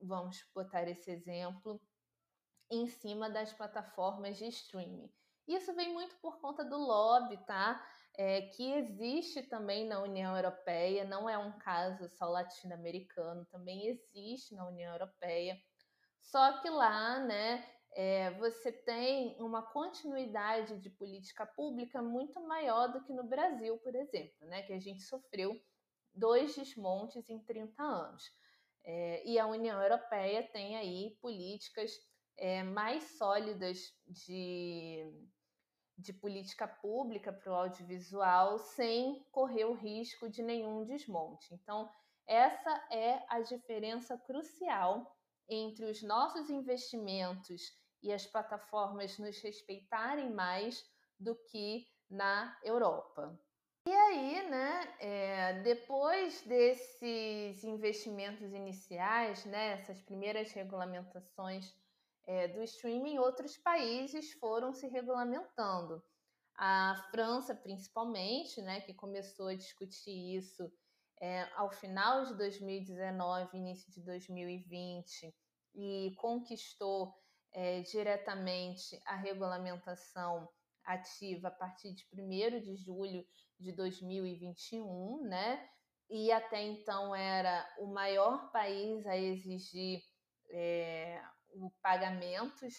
vamos 0.01 0.45
botar 0.53 0.87
esse 0.87 1.11
exemplo, 1.11 1.81
em 2.75 2.87
cima 2.87 3.29
das 3.29 3.53
plataformas 3.53 4.37
de 4.37 4.47
streaming. 4.47 5.11
Isso 5.47 5.73
vem 5.73 5.93
muito 5.93 6.15
por 6.17 6.39
conta 6.39 6.63
do 6.63 6.77
lobby, 6.77 7.37
tá? 7.45 7.85
É, 8.17 8.41
que 8.41 8.71
existe 8.73 9.43
também 9.43 9.85
na 9.85 10.01
União 10.01 10.35
Europeia, 10.35 11.03
não 11.03 11.29
é 11.29 11.37
um 11.37 11.57
caso 11.59 12.07
só 12.09 12.25
latino-americano, 12.25 13.45
também 13.45 13.87
existe 13.87 14.55
na 14.55 14.67
União 14.67 14.91
Europeia. 14.93 15.57
Só 16.21 16.61
que 16.61 16.69
lá, 16.69 17.19
né, 17.19 17.63
é, 17.91 18.31
você 18.31 18.71
tem 18.71 19.37
uma 19.39 19.61
continuidade 19.61 20.79
de 20.79 20.89
política 20.89 21.45
pública 21.45 22.01
muito 22.01 22.41
maior 22.41 22.87
do 22.87 23.03
que 23.03 23.13
no 23.13 23.23
Brasil, 23.23 23.77
por 23.79 23.95
exemplo, 23.95 24.47
né, 24.47 24.63
que 24.63 24.73
a 24.73 24.79
gente 24.79 25.01
sofreu 25.01 25.61
dois 26.13 26.55
desmontes 26.55 27.29
em 27.29 27.39
30 27.39 27.83
anos. 27.83 28.23
É, 28.83 29.27
e 29.27 29.39
a 29.39 29.47
União 29.47 29.81
Europeia 29.81 30.47
tem 30.51 30.77
aí 30.77 31.17
políticas 31.21 31.91
é, 32.37 32.63
mais 32.63 33.03
sólidas 33.17 33.93
de, 34.07 35.11
de 35.97 36.13
política 36.13 36.67
pública 36.67 37.31
para 37.31 37.51
o 37.51 37.55
audiovisual 37.55 38.57
sem 38.57 39.25
correr 39.31 39.65
o 39.65 39.73
risco 39.73 40.29
de 40.29 40.41
nenhum 40.41 40.85
desmonte. 40.85 41.53
Então, 41.53 41.89
essa 42.27 42.71
é 42.91 43.23
a 43.29 43.41
diferença 43.41 44.17
crucial 44.17 45.15
entre 45.47 45.85
os 45.85 46.01
nossos 46.01 46.49
investimentos 46.49 47.61
e 48.01 48.11
as 48.11 48.25
plataformas 48.25 49.17
nos 49.17 49.39
respeitarem 49.41 50.31
mais 50.31 50.83
do 51.19 51.35
que 51.35 51.87
na 52.09 52.57
Europa. 52.63 53.39
E 53.87 53.91
aí, 53.91 54.49
né, 54.49 54.95
é, 54.99 55.53
depois 55.61 56.41
desses 56.41 57.63
investimentos 57.63 58.51
iniciais, 58.51 59.45
né, 59.45 59.73
essas 59.73 60.01
primeiras 60.01 60.51
regulamentações 60.51 61.71
é, 62.27 62.47
do 62.47 62.61
streaming, 62.63 63.17
outros 63.19 63.57
países 63.57 64.31
foram 64.33 64.73
se 64.73 64.87
regulamentando. 64.87 66.03
A 66.57 66.95
França, 67.11 67.53
principalmente, 67.53 68.61
né, 68.61 68.81
que 68.81 68.93
começou 68.93 69.47
a 69.47 69.55
discutir 69.55 70.37
isso 70.37 70.71
é, 71.21 71.47
ao 71.55 71.69
final 71.71 72.25
de 72.25 72.35
2019, 72.35 73.57
início 73.57 73.91
de 73.91 74.01
2020, 74.01 75.35
e 75.75 76.13
conquistou 76.17 77.13
é, 77.53 77.81
diretamente 77.81 78.99
a 79.05 79.15
regulamentação 79.15 80.47
ativa 80.83 81.47
a 81.49 81.51
partir 81.51 81.93
de 81.93 82.05
1 82.13 82.61
de 82.61 82.75
julho 82.75 83.25
de 83.59 83.71
2021, 83.71 85.23
né? 85.23 85.67
E 86.09 86.31
até 86.31 86.61
então 86.61 87.15
era 87.15 87.67
o 87.79 87.87
maior 87.87 88.51
país 88.51 89.05
a 89.07 89.17
exigir 89.17 90.01
é, 90.51 91.21
o 91.55 91.71
pagamentos 91.81 92.73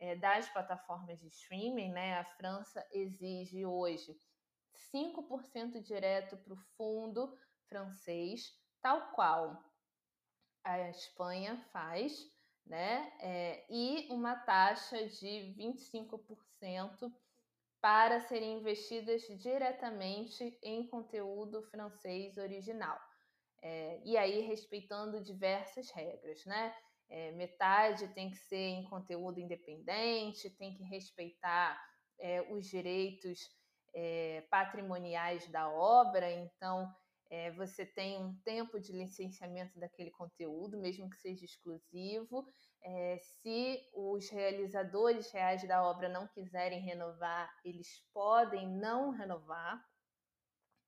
é, 0.00 0.16
das 0.16 0.48
plataformas 0.48 1.20
de 1.20 1.28
streaming, 1.28 1.92
né? 1.92 2.18
A 2.18 2.24
França 2.24 2.86
exige 2.92 3.64
hoje 3.64 4.16
5% 4.90 5.80
direto 5.80 6.36
para 6.36 6.54
o 6.54 6.62
fundo 6.76 7.36
francês, 7.68 8.52
tal 8.80 9.12
qual 9.12 9.62
a 10.64 10.88
Espanha 10.90 11.56
faz, 11.72 12.30
né? 12.66 13.12
É, 13.20 13.66
e 13.70 14.08
uma 14.10 14.36
taxa 14.36 15.06
de 15.08 15.54
25% 15.56 17.12
para 17.80 18.20
serem 18.20 18.58
investidas 18.58 19.22
diretamente 19.40 20.56
em 20.62 20.86
conteúdo 20.86 21.62
francês 21.64 22.36
original. 22.36 22.98
É, 23.60 24.00
e 24.04 24.16
aí, 24.16 24.40
respeitando 24.40 25.22
diversas 25.22 25.90
regras, 25.90 26.44
né? 26.46 26.74
É, 27.14 27.30
metade 27.32 28.08
tem 28.14 28.30
que 28.30 28.38
ser 28.38 28.56
em 28.56 28.84
conteúdo 28.84 29.38
independente, 29.38 30.48
tem 30.48 30.72
que 30.74 30.82
respeitar 30.82 31.78
é, 32.18 32.40
os 32.50 32.66
direitos 32.66 33.50
é, 33.94 34.40
patrimoniais 34.50 35.46
da 35.48 35.68
obra, 35.68 36.32
então 36.32 36.90
é, 37.28 37.50
você 37.50 37.84
tem 37.84 38.16
um 38.16 38.34
tempo 38.46 38.80
de 38.80 38.92
licenciamento 38.92 39.78
daquele 39.78 40.10
conteúdo, 40.10 40.78
mesmo 40.78 41.10
que 41.10 41.16
seja 41.18 41.44
exclusivo. 41.44 42.46
É, 42.82 43.18
se 43.18 43.90
os 43.92 44.30
realizadores 44.30 45.30
reais 45.32 45.68
da 45.68 45.84
obra 45.84 46.08
não 46.08 46.26
quiserem 46.28 46.80
renovar, 46.80 47.52
eles 47.62 48.02
podem 48.14 48.66
não 48.66 49.10
renovar 49.10 49.84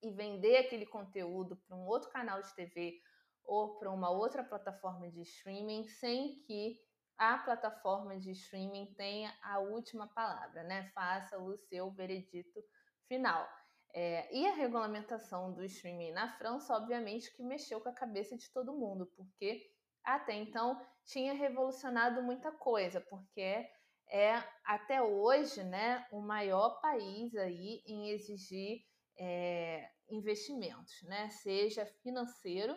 e 0.02 0.10
vender 0.10 0.56
aquele 0.56 0.86
conteúdo 0.86 1.54
para 1.66 1.76
um 1.76 1.86
outro 1.86 2.08
canal 2.08 2.40
de 2.40 2.54
TV 2.54 2.98
ou 3.44 3.78
para 3.78 3.90
uma 3.90 4.10
outra 4.10 4.42
plataforma 4.42 5.10
de 5.10 5.22
streaming, 5.22 5.84
sem 5.84 6.40
que 6.46 6.78
a 7.16 7.38
plataforma 7.38 8.18
de 8.18 8.32
streaming 8.32 8.92
tenha 8.94 9.32
a 9.42 9.58
última 9.60 10.06
palavra, 10.08 10.62
né? 10.64 10.90
Faça 10.94 11.38
o 11.38 11.56
seu 11.56 11.90
veredito 11.90 12.62
final. 13.06 13.48
É, 13.92 14.34
e 14.34 14.46
a 14.48 14.54
regulamentação 14.54 15.52
do 15.52 15.64
streaming 15.64 16.10
na 16.10 16.36
França, 16.36 16.74
obviamente, 16.74 17.32
que 17.36 17.44
mexeu 17.44 17.80
com 17.80 17.88
a 17.88 17.94
cabeça 17.94 18.36
de 18.36 18.50
todo 18.50 18.76
mundo, 18.76 19.06
porque 19.16 19.70
até 20.02 20.34
então 20.34 20.80
tinha 21.04 21.32
revolucionado 21.32 22.20
muita 22.20 22.50
coisa, 22.50 23.00
porque 23.00 23.64
é 24.10 24.42
até 24.64 25.00
hoje 25.00 25.62
né, 25.62 26.06
o 26.10 26.20
maior 26.20 26.80
país 26.80 27.34
aí 27.36 27.82
em 27.86 28.10
exigir 28.10 28.84
é, 29.18 29.88
investimentos, 30.10 31.02
né, 31.02 31.28
seja 31.30 31.86
financeiro, 32.02 32.76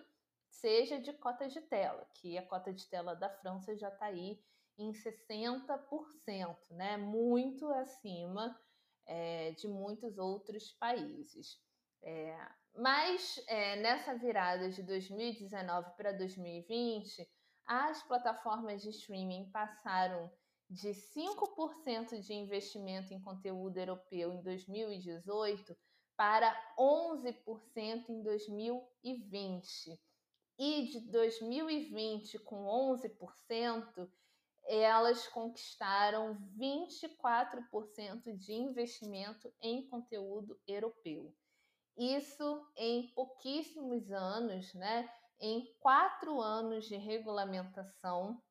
seja 0.59 0.99
de 0.99 1.13
cota 1.13 1.47
de 1.47 1.61
tela, 1.61 2.07
que 2.15 2.37
a 2.37 2.45
cota 2.45 2.73
de 2.73 2.87
tela 2.89 3.15
da 3.15 3.29
França 3.29 3.75
já 3.75 3.89
está 3.89 4.05
aí 4.05 4.39
em 4.77 4.91
60%, 4.91 6.57
né, 6.69 6.97
muito 6.97 7.67
acima 7.73 8.59
é, 9.05 9.51
de 9.51 9.67
muitos 9.67 10.17
outros 10.17 10.71
países. 10.73 11.59
É, 12.03 12.37
mas 12.75 13.43
é, 13.47 13.75
nessa 13.77 14.15
virada 14.15 14.69
de 14.69 14.83
2019 14.83 15.91
para 15.95 16.11
2020, 16.11 17.27
as 17.65 18.03
plataformas 18.03 18.81
de 18.81 18.89
streaming 18.89 19.49
passaram 19.51 20.31
de 20.69 20.89
5% 20.89 22.19
de 22.19 22.33
investimento 22.33 23.13
em 23.13 23.21
conteúdo 23.21 23.77
europeu 23.77 24.33
em 24.33 24.41
2018 24.43 25.75
para 26.15 26.53
11% 26.77 28.09
em 28.09 28.21
2020. 28.21 29.99
E 30.57 30.87
de 30.87 30.99
2020, 31.11 32.39
com 32.39 32.65
11%, 32.65 34.09
elas 34.65 35.27
conquistaram 35.27 36.35
24% 36.57 38.35
de 38.35 38.53
investimento 38.53 39.53
em 39.61 39.87
conteúdo 39.87 40.59
europeu. 40.67 41.33
Isso 41.95 42.67
em 42.75 43.07
pouquíssimos 43.13 44.11
anos, 44.11 44.73
né? 44.73 45.09
Em 45.39 45.73
quatro 45.79 46.41
anos 46.41 46.85
de 46.85 46.95
regulamentação, 46.95 48.41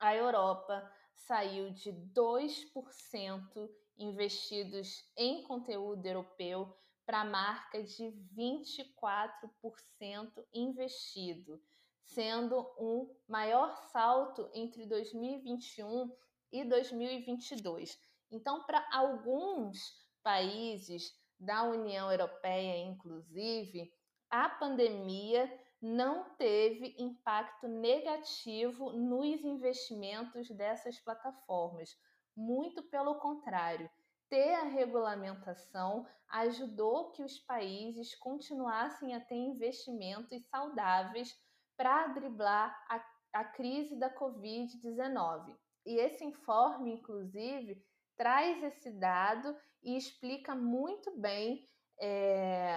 a 0.00 0.14
Europa 0.14 0.90
saiu 1.12 1.70
de 1.70 1.92
2% 1.92 3.70
investidos 3.98 5.04
em 5.16 5.42
conteúdo 5.42 6.06
europeu 6.06 6.74
para 7.08 7.22
a 7.22 7.24
marca 7.24 7.82
de 7.82 8.12
24% 8.36 10.44
investido 10.52 11.58
sendo 12.04 12.60
um 12.78 13.10
maior 13.26 13.74
salto 13.90 14.50
entre 14.52 14.84
2021 14.84 16.14
e 16.52 16.66
2022. 16.66 17.98
Então, 18.30 18.62
para 18.64 18.86
alguns 18.92 20.06
países 20.22 21.18
da 21.40 21.62
União 21.62 22.12
Europeia, 22.12 22.76
inclusive, 22.76 23.90
a 24.28 24.50
pandemia 24.50 25.50
não 25.80 26.28
teve 26.36 26.94
impacto 26.98 27.68
negativo 27.68 28.92
nos 28.92 29.42
investimentos 29.42 30.50
dessas 30.50 31.00
plataformas. 31.00 31.96
Muito 32.36 32.82
pelo 32.82 33.14
contrário, 33.14 33.90
ter 34.28 34.54
a 34.54 34.64
regulamentação 34.64 36.06
ajudou 36.28 37.10
que 37.12 37.22
os 37.22 37.38
países 37.38 38.14
continuassem 38.14 39.14
a 39.14 39.20
ter 39.20 39.36
investimentos 39.36 40.46
saudáveis 40.48 41.34
para 41.76 42.08
driblar 42.08 42.76
a, 42.88 43.40
a 43.40 43.44
crise 43.44 43.96
da 43.96 44.14
Covid-19. 44.14 45.56
E 45.86 45.96
esse 45.96 46.24
informe, 46.24 46.92
inclusive, 46.92 47.82
traz 48.16 48.62
esse 48.62 48.90
dado 48.90 49.56
e 49.82 49.96
explica 49.96 50.54
muito 50.54 51.16
bem 51.18 51.66
é, 52.00 52.76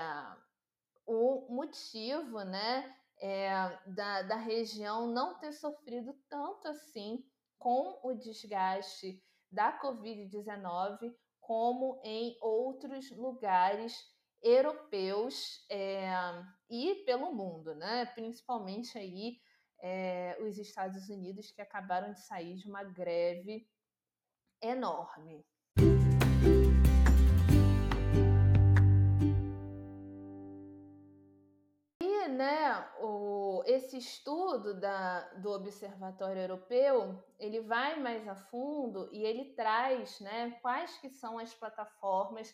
o 1.05 1.47
motivo 1.53 2.43
né, 2.43 2.95
é, 3.19 3.51
da, 3.87 4.21
da 4.21 4.35
região 4.35 5.07
não 5.07 5.37
ter 5.39 5.51
sofrido 5.51 6.13
tanto 6.29 6.67
assim 6.67 7.23
com 7.59 7.99
o 8.03 8.13
desgaste 8.13 9.21
da 9.51 9.77
Covid-19 9.79 11.13
como 11.51 11.99
em 12.01 12.37
outros 12.39 13.11
lugares 13.11 14.09
europeus 14.41 15.65
é, 15.69 16.09
e 16.69 17.03
pelo 17.05 17.33
mundo, 17.33 17.75
né? 17.75 18.05
principalmente 18.15 18.97
aí 18.97 19.37
é, 19.81 20.37
os 20.39 20.57
Estados 20.57 21.09
Unidos 21.09 21.51
que 21.51 21.61
acabaram 21.61 22.13
de 22.13 22.21
sair 22.21 22.55
de 22.55 22.69
uma 22.69 22.85
greve 22.85 23.67
enorme. 24.61 25.45
E 32.01 32.27
né, 32.29 32.89
o, 33.01 33.40
esse 33.65 33.97
estudo 33.97 34.79
da, 34.79 35.21
do 35.35 35.51
Observatório 35.51 36.41
Europeu 36.41 37.23
ele 37.39 37.61
vai 37.61 37.99
mais 37.99 38.27
a 38.27 38.35
fundo 38.35 39.09
e 39.11 39.23
ele 39.23 39.53
traz 39.53 40.19
né, 40.19 40.57
quais 40.61 40.97
que 40.97 41.09
são 41.09 41.39
as 41.39 41.53
plataformas 41.53 42.53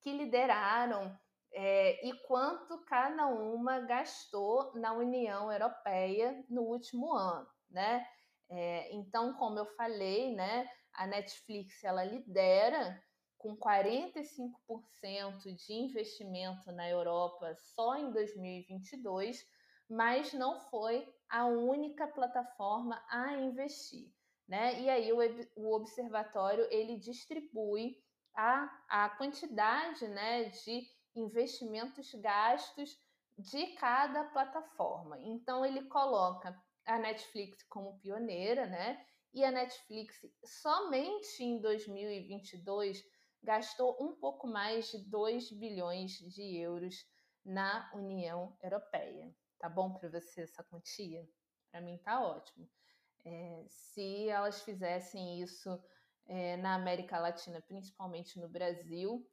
que 0.00 0.12
lideraram 0.12 1.16
é, 1.52 2.06
e 2.06 2.12
quanto 2.26 2.84
cada 2.84 3.26
uma 3.26 3.80
gastou 3.80 4.72
na 4.74 4.92
União 4.92 5.50
Europeia 5.50 6.44
no 6.48 6.62
último 6.62 7.14
ano, 7.14 7.48
né? 7.70 8.06
É, 8.50 8.94
então, 8.94 9.34
como 9.34 9.58
eu 9.58 9.66
falei, 9.74 10.34
né, 10.34 10.68
a 10.94 11.06
Netflix 11.06 11.84
ela 11.84 12.04
lidera 12.04 13.02
com 13.36 13.56
45% 13.56 15.54
de 15.54 15.72
investimento 15.72 16.72
na 16.72 16.88
Europa 16.88 17.54
só 17.56 17.96
em 17.96 18.10
2022, 18.10 19.46
mas 19.88 20.32
não 20.32 20.60
foi 20.70 21.08
a 21.28 21.46
única 21.46 22.06
plataforma 22.06 23.02
a 23.08 23.34
investir, 23.34 24.12
né? 24.46 24.80
E 24.80 24.90
aí 24.90 25.12
o, 25.12 25.18
o 25.56 25.74
observatório 25.74 26.66
ele 26.70 26.98
distribui 26.98 27.96
a, 28.34 28.82
a 28.88 29.08
quantidade, 29.10 30.06
né, 30.08 30.44
de 30.44 30.86
investimentos 31.14 32.14
gastos 32.14 32.96
de 33.36 33.68
cada 33.74 34.24
plataforma. 34.24 35.18
Então 35.22 35.64
ele 35.64 35.84
coloca 35.86 36.56
a 36.86 36.98
Netflix 36.98 37.62
como 37.64 37.98
pioneira, 38.00 38.66
né? 38.66 39.04
E 39.32 39.44
a 39.44 39.50
Netflix 39.50 40.16
somente 40.44 41.42
em 41.42 41.60
2022 41.60 43.04
gastou 43.42 43.96
um 44.00 44.16
pouco 44.16 44.46
mais 44.46 44.90
de 44.90 44.98
2 45.08 45.52
bilhões 45.52 46.12
de 46.12 46.56
euros 46.58 47.06
na 47.44 47.90
União 47.94 48.56
Europeia. 48.62 49.32
Tá 49.58 49.68
bom 49.68 49.92
para 49.92 50.08
você 50.08 50.42
essa 50.42 50.62
quantia? 50.64 51.28
Para 51.70 51.80
mim 51.80 51.98
tá 51.98 52.20
ótimo. 52.20 52.68
É, 53.24 53.64
se 53.68 54.28
elas 54.28 54.62
fizessem 54.62 55.42
isso 55.42 55.82
é, 56.26 56.56
na 56.56 56.74
América 56.74 57.18
Latina, 57.18 57.60
principalmente 57.60 58.38
no 58.38 58.48
Brasil, 58.48 59.28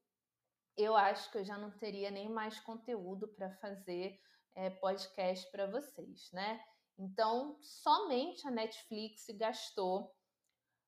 eu 0.75 0.95
acho 0.95 1.31
que 1.31 1.37
eu 1.37 1.45
já 1.45 1.57
não 1.57 1.71
teria 1.71 2.09
nem 2.09 2.29
mais 2.29 2.59
conteúdo 2.59 3.27
para 3.27 3.51
fazer 3.57 4.19
é, 4.55 4.69
podcast 4.69 5.49
para 5.51 5.67
vocês, 5.67 6.29
né? 6.31 6.59
Então, 6.97 7.57
somente 7.61 8.47
a 8.47 8.51
Netflix 8.51 9.25
gastou 9.37 10.15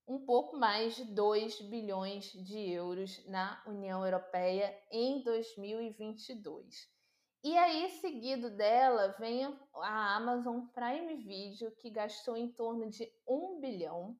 um 0.07 0.25
pouco 0.25 0.57
mais 0.57 0.95
de 0.95 1.03
2 1.03 1.61
bilhões 1.61 2.31
de 2.31 2.71
euros 2.71 3.25
na 3.27 3.61
União 3.67 4.05
Europeia 4.05 4.73
em 4.89 5.21
2022. 5.21 6.96
E 7.43 7.55
aí, 7.55 7.89
seguido 8.01 8.49
dela, 8.49 9.15
vem 9.19 9.45
a 9.75 10.15
Amazon 10.15 10.65
Prime 10.73 11.15
Video, 11.15 11.71
que 11.77 11.89
gastou 11.89 12.35
em 12.35 12.51
torno 12.51 12.89
de 12.89 13.11
1 13.27 13.59
bilhão. 13.59 14.17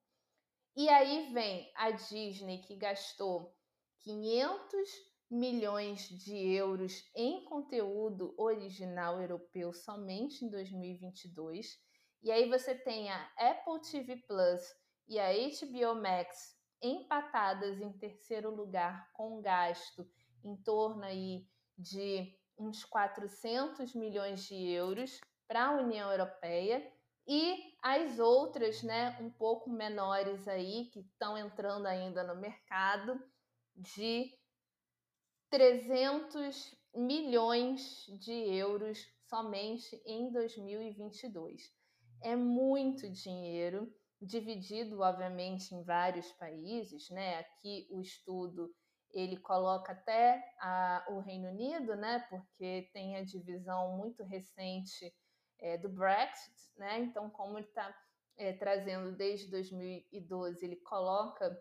E 0.75 0.87
aí 0.87 1.33
vem 1.33 1.71
a 1.75 1.89
Disney, 1.91 2.59
que 2.61 2.75
gastou 2.75 3.55
500 4.01 4.89
milhões 5.29 6.07
de 6.07 6.37
euros 6.37 7.09
em 7.15 7.43
conteúdo 7.45 8.33
original 8.37 9.19
europeu 9.19 9.73
somente 9.73 10.45
em 10.45 10.49
2022. 10.49 11.77
E 12.23 12.31
aí 12.31 12.47
você 12.47 12.75
tem 12.75 13.09
a 13.09 13.31
Apple 13.37 13.81
TV 13.81 14.17
Plus 14.27 14.61
e 15.07 15.19
a 15.19 15.31
HBO 15.31 16.01
Max 16.01 16.55
empatadas 16.81 17.81
em 17.81 17.91
terceiro 17.93 18.53
lugar 18.53 19.11
com 19.13 19.41
gasto 19.41 20.07
em 20.43 20.55
torno 20.57 21.03
aí 21.03 21.47
de 21.77 22.37
uns 22.57 22.83
400 22.83 23.93
milhões 23.93 24.41
de 24.45 24.55
euros 24.55 25.19
para 25.47 25.67
a 25.67 25.71
União 25.71 26.11
Europeia 26.11 26.91
e 27.27 27.75
as 27.81 28.19
outras, 28.19 28.81
né, 28.83 29.17
um 29.21 29.29
pouco 29.29 29.69
menores 29.69 30.47
aí 30.47 30.85
que 30.85 31.01
estão 31.01 31.37
entrando 31.37 31.85
ainda 31.85 32.23
no 32.23 32.39
mercado 32.39 33.21
de 33.75 34.33
300 35.49 36.75
milhões 36.95 38.05
de 38.19 38.31
euros 38.31 39.05
somente 39.29 40.01
em 40.05 40.31
2022. 40.31 41.71
É 42.23 42.35
muito 42.35 43.09
dinheiro, 43.09 43.93
dividido, 44.21 45.01
obviamente, 45.01 45.75
em 45.75 45.83
vários 45.83 46.31
países, 46.33 47.09
né? 47.09 47.39
Aqui 47.39 47.87
o 47.91 48.01
estudo 48.01 48.73
ele 49.11 49.37
coloca 49.37 49.93
até 49.93 50.53
a, 50.59 51.05
o 51.09 51.19
Reino 51.19 51.49
Unido, 51.49 51.95
né? 51.95 52.25
Porque 52.29 52.89
tem 52.93 53.15
a 53.15 53.23
divisão 53.23 53.97
muito 53.97 54.23
recente 54.23 55.13
é, 55.59 55.77
do 55.77 55.89
Brexit, 55.89 56.53
né? 56.77 56.99
Então, 56.99 57.29
como 57.29 57.57
ele 57.57 57.67
está 57.67 57.95
é, 58.37 58.53
trazendo 58.53 59.15
desde 59.15 59.49
2012, 59.49 60.63
ele 60.63 60.75
coloca 60.77 61.57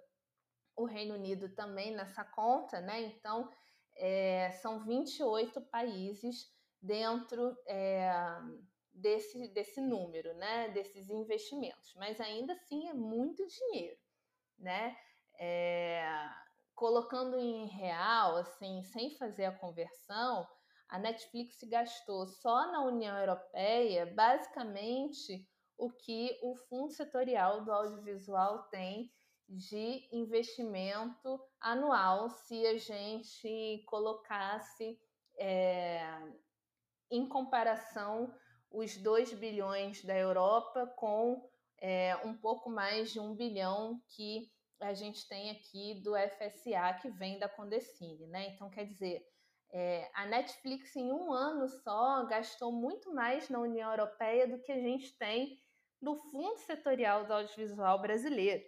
o 0.77 0.85
Reino 0.85 1.15
Unido 1.15 1.49
também 1.55 1.95
nessa 1.95 2.25
conta, 2.25 2.81
né? 2.81 3.01
Então, 3.03 3.51
é, 3.97 4.51
são 4.61 4.85
28 4.85 5.61
países 5.63 6.55
dentro 6.83 7.57
desse, 8.97 9.49
desse 9.49 9.81
número, 9.81 10.35
né, 10.35 10.69
desses 10.71 11.09
investimentos. 11.11 11.95
Mas 11.95 12.21
ainda 12.21 12.53
assim 12.55 12.89
é 12.89 12.95
muito 12.95 13.47
dinheiro, 13.47 13.99
né? 14.59 14.97
É, 15.39 16.07
colocando 16.77 17.39
em 17.39 17.67
real, 17.67 18.37
assim, 18.37 18.83
sem 18.83 19.11
fazer 19.17 19.47
a 19.47 19.59
conversão, 19.59 20.47
a 20.89 20.99
Netflix 20.99 21.59
gastou 21.65 22.27
só 22.27 22.71
na 22.71 22.85
União 22.85 23.17
Europeia 23.19 24.07
basicamente 24.15 25.49
o 25.77 25.91
que 25.91 26.39
o 26.43 26.55
Fundo 26.55 26.93
Setorial 26.93 27.65
do 27.65 27.73
Audiovisual 27.73 28.65
tem 28.65 29.11
de 29.49 30.09
investimento 30.13 31.41
anual 31.61 32.29
se 32.31 32.67
a 32.67 32.77
gente 32.77 33.83
colocasse 33.87 34.99
é, 35.39 36.01
em 37.11 37.27
comparação 37.27 38.33
os 38.71 38.97
2 38.97 39.33
bilhões 39.35 40.05
da 40.05 40.17
Europa 40.17 40.87
com 40.97 41.49
é, 41.79 42.17
um 42.25 42.35
pouco 42.37 42.69
mais 42.69 43.13
de 43.13 43.21
um 43.21 43.35
bilhão 43.35 44.01
que 44.09 44.51
a 44.81 44.95
gente 44.95 45.27
tem 45.29 45.51
aqui 45.51 46.01
do 46.03 46.13
FSA 46.15 46.99
que 47.01 47.11
vem 47.11 47.39
da 47.39 47.49
Condecine, 47.49 48.27
né? 48.27 48.49
Então, 48.49 48.71
quer 48.71 48.85
dizer, 48.85 49.27
é, 49.73 50.11
a 50.15 50.27
Netflix 50.27 50.95
em 50.97 51.13
um 51.13 51.33
ano 51.33 51.69
só 51.69 52.25
gastou 52.27 52.73
muito 52.73 53.13
mais 53.13 53.49
na 53.49 53.59
União 53.59 53.91
Europeia 53.91 54.47
do 54.47 54.61
que 54.61 54.73
a 54.73 54.81
gente 54.81 55.17
tem 55.19 55.61
no 56.01 56.17
Fundo 56.17 56.59
Setorial 56.59 57.27
do 57.27 57.33
Audiovisual 57.33 58.01
Brasileiro. 58.01 58.65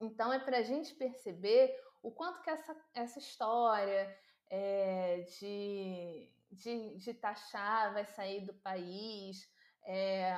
Então 0.00 0.32
é 0.32 0.38
para 0.38 0.58
a 0.58 0.62
gente 0.62 0.94
perceber 0.94 1.74
o 2.02 2.10
quanto 2.10 2.42
que 2.42 2.50
essa, 2.50 2.76
essa 2.94 3.18
história 3.18 4.16
é, 4.50 5.20
de, 5.40 6.30
de, 6.50 6.96
de 6.96 7.14
taxar 7.14 7.92
vai 7.92 8.04
sair 8.04 8.44
do 8.44 8.54
país 8.54 9.48
é, 9.86 10.34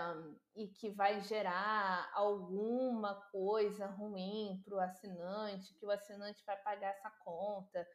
e 0.55 0.69
que 0.69 0.91
vai 0.91 1.21
gerar 1.23 2.11
alguma 2.15 3.15
coisa 3.33 3.87
ruim 3.87 4.61
para 4.63 4.75
o 4.75 4.81
assinante, 4.81 5.75
que 5.75 5.87
o 5.87 5.91
assinante 5.91 6.45
vai 6.45 6.57
pagar 6.59 6.91
essa 6.91 7.11
conta, 7.25 7.89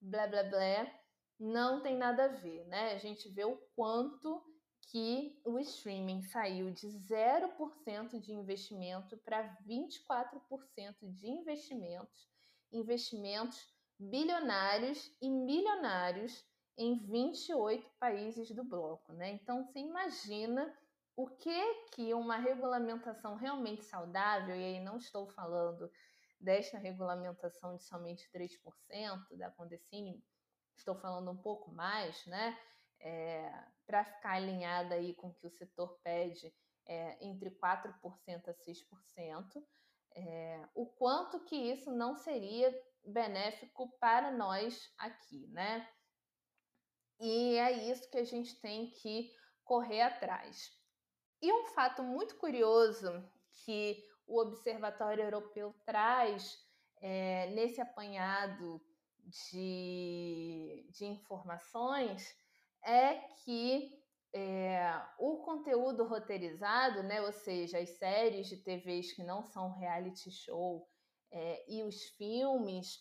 blá 0.00 0.28
blá 0.28 0.44
blá, 0.44 1.00
não 1.38 1.82
tem 1.82 1.96
nada 1.96 2.26
a 2.26 2.28
ver, 2.28 2.64
né? 2.66 2.92
A 2.92 2.98
gente 2.98 3.28
vê 3.28 3.44
o 3.44 3.56
quanto 3.74 4.40
que 4.82 5.40
o 5.44 5.58
streaming 5.58 6.22
saiu 6.22 6.70
de 6.70 6.86
0% 6.86 8.20
de 8.20 8.32
investimento 8.32 9.16
para 9.18 9.56
24% 9.66 10.96
de 11.02 11.28
investimentos, 11.28 12.28
investimentos 12.72 13.68
bilionários 13.98 15.12
e 15.20 15.28
milionários 15.28 16.44
em 16.76 16.96
28 16.96 17.90
países 17.98 18.50
do 18.50 18.64
bloco, 18.64 19.12
né? 19.12 19.32
Então 19.32 19.64
você 19.64 19.80
imagina 19.80 20.72
o 21.22 21.36
que 21.36 21.74
que 21.92 22.14
uma 22.14 22.36
regulamentação 22.36 23.36
realmente 23.36 23.84
saudável, 23.84 24.54
e 24.56 24.64
aí 24.64 24.80
não 24.80 24.96
estou 24.96 25.28
falando 25.28 25.90
desta 26.40 26.78
regulamentação 26.78 27.76
de 27.76 27.84
somente 27.84 28.30
3% 28.32 29.36
da 29.36 29.50
Condecine, 29.50 30.24
estou 30.76 30.94
falando 30.94 31.30
um 31.30 31.36
pouco 31.36 31.70
mais, 31.70 32.24
né? 32.26 32.56
é, 33.00 33.50
para 33.86 34.04
ficar 34.04 34.32
alinhada 34.32 34.94
aí 34.94 35.14
com 35.14 35.28
o 35.28 35.34
que 35.34 35.46
o 35.46 35.50
setor 35.50 35.98
pede 36.02 36.52
é, 36.86 37.16
entre 37.24 37.50
4% 37.50 38.48
a 38.48 38.54
6%, 38.54 39.64
é, 40.14 40.68
o 40.74 40.86
quanto 40.86 41.40
que 41.44 41.56
isso 41.56 41.90
não 41.90 42.14
seria 42.14 42.72
benéfico 43.04 43.88
para 43.98 44.30
nós 44.32 44.92
aqui, 44.98 45.46
né? 45.48 45.88
E 47.20 47.56
é 47.56 47.90
isso 47.90 48.10
que 48.10 48.18
a 48.18 48.24
gente 48.24 48.60
tem 48.60 48.90
que 48.90 49.30
correr 49.64 50.02
atrás. 50.02 50.70
E 51.42 51.52
um 51.52 51.64
fato 51.66 52.02
muito 52.02 52.36
curioso 52.36 53.24
que 53.64 54.02
o 54.26 54.38
Observatório 54.40 55.24
Europeu 55.24 55.74
traz 55.84 56.58
é, 57.00 57.50
nesse 57.50 57.80
apanhado 57.80 58.80
de, 59.24 60.86
de 60.90 61.06
informações 61.06 62.36
é 62.84 63.14
que 63.44 64.00
é, 64.32 65.02
o 65.18 65.38
conteúdo 65.38 66.04
roteirizado, 66.04 67.02
né, 67.02 67.20
ou 67.22 67.32
seja, 67.32 67.78
as 67.78 67.90
séries 67.90 68.46
de 68.46 68.58
TVs 68.58 69.12
que 69.12 69.24
não 69.24 69.42
são 69.42 69.72
reality 69.72 70.30
show 70.30 70.88
é, 71.32 71.64
e 71.68 71.82
os 71.82 72.04
filmes, 72.10 72.98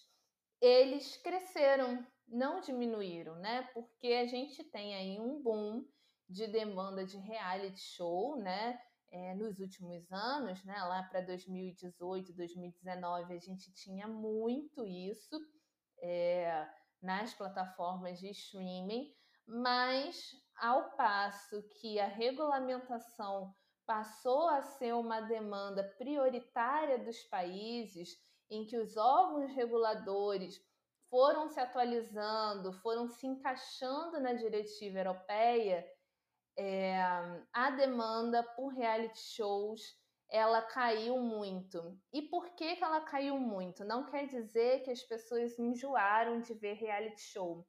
eles 0.61 1.17
cresceram, 1.17 2.05
não 2.27 2.59
diminuíram, 2.59 3.35
né? 3.35 3.69
Porque 3.73 4.07
a 4.07 4.25
gente 4.25 4.63
tem 4.63 4.95
aí 4.95 5.19
um 5.19 5.41
boom 5.41 5.85
de 6.29 6.47
demanda 6.47 7.05
de 7.05 7.17
reality 7.17 7.79
show, 7.79 8.37
né? 8.37 8.79
É, 9.11 9.33
nos 9.33 9.59
últimos 9.59 10.11
anos, 10.11 10.63
né? 10.63 10.75
Lá 10.83 11.01
para 11.03 11.21
2018, 11.21 12.31
2019, 12.33 13.33
a 13.33 13.39
gente 13.39 13.73
tinha 13.73 14.07
muito 14.07 14.85
isso 14.85 15.35
é, 16.01 16.67
nas 17.01 17.33
plataformas 17.33 18.19
de 18.19 18.29
streaming 18.29 19.11
mas 19.49 20.31
ao 20.55 20.91
passo 20.91 21.63
que 21.81 21.99
a 21.99 22.05
regulamentação 22.05 23.51
passou 23.83 24.47
a 24.47 24.61
ser 24.61 24.93
uma 24.93 25.21
demanda 25.21 25.83
prioritária 25.97 26.99
dos 26.99 27.23
países, 27.23 28.15
em 28.47 28.63
que 28.67 28.77
os 28.77 28.95
órgãos 28.95 29.51
reguladores 29.55 30.61
foram 31.09 31.49
se 31.49 31.59
atualizando, 31.59 32.71
foram 32.73 33.07
se 33.07 33.25
encaixando 33.25 34.19
na 34.19 34.33
diretiva 34.33 34.99
europeia, 34.99 35.83
é, 36.59 37.01
a 37.53 37.71
demanda 37.71 38.43
por 38.43 38.73
reality 38.73 39.19
shows 39.19 39.97
ela 40.31 40.61
caiu 40.61 41.19
muito. 41.19 41.97
E 42.13 42.21
por 42.21 42.49
que, 42.49 42.75
que 42.75 42.83
ela 42.83 43.01
caiu 43.01 43.39
muito? 43.39 43.83
Não 43.83 44.05
quer 44.05 44.27
dizer 44.27 44.83
que 44.83 44.91
as 44.91 45.01
pessoas 45.01 45.57
enjoaram 45.57 46.39
de 46.39 46.53
ver 46.53 46.73
reality 46.73 47.21
show 47.21 47.65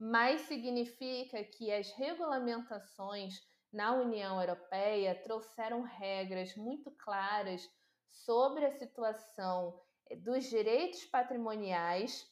mas 0.00 0.40
significa 0.42 1.44
que 1.44 1.70
as 1.70 1.92
regulamentações 1.92 3.38
na 3.70 3.92
União 3.92 4.40
Europeia 4.40 5.14
trouxeram 5.14 5.82
regras 5.82 6.56
muito 6.56 6.90
claras 6.92 7.70
sobre 8.08 8.64
a 8.64 8.70
situação 8.70 9.78
eh, 10.08 10.16
dos 10.16 10.44
direitos 10.48 11.04
patrimoniais 11.04 12.26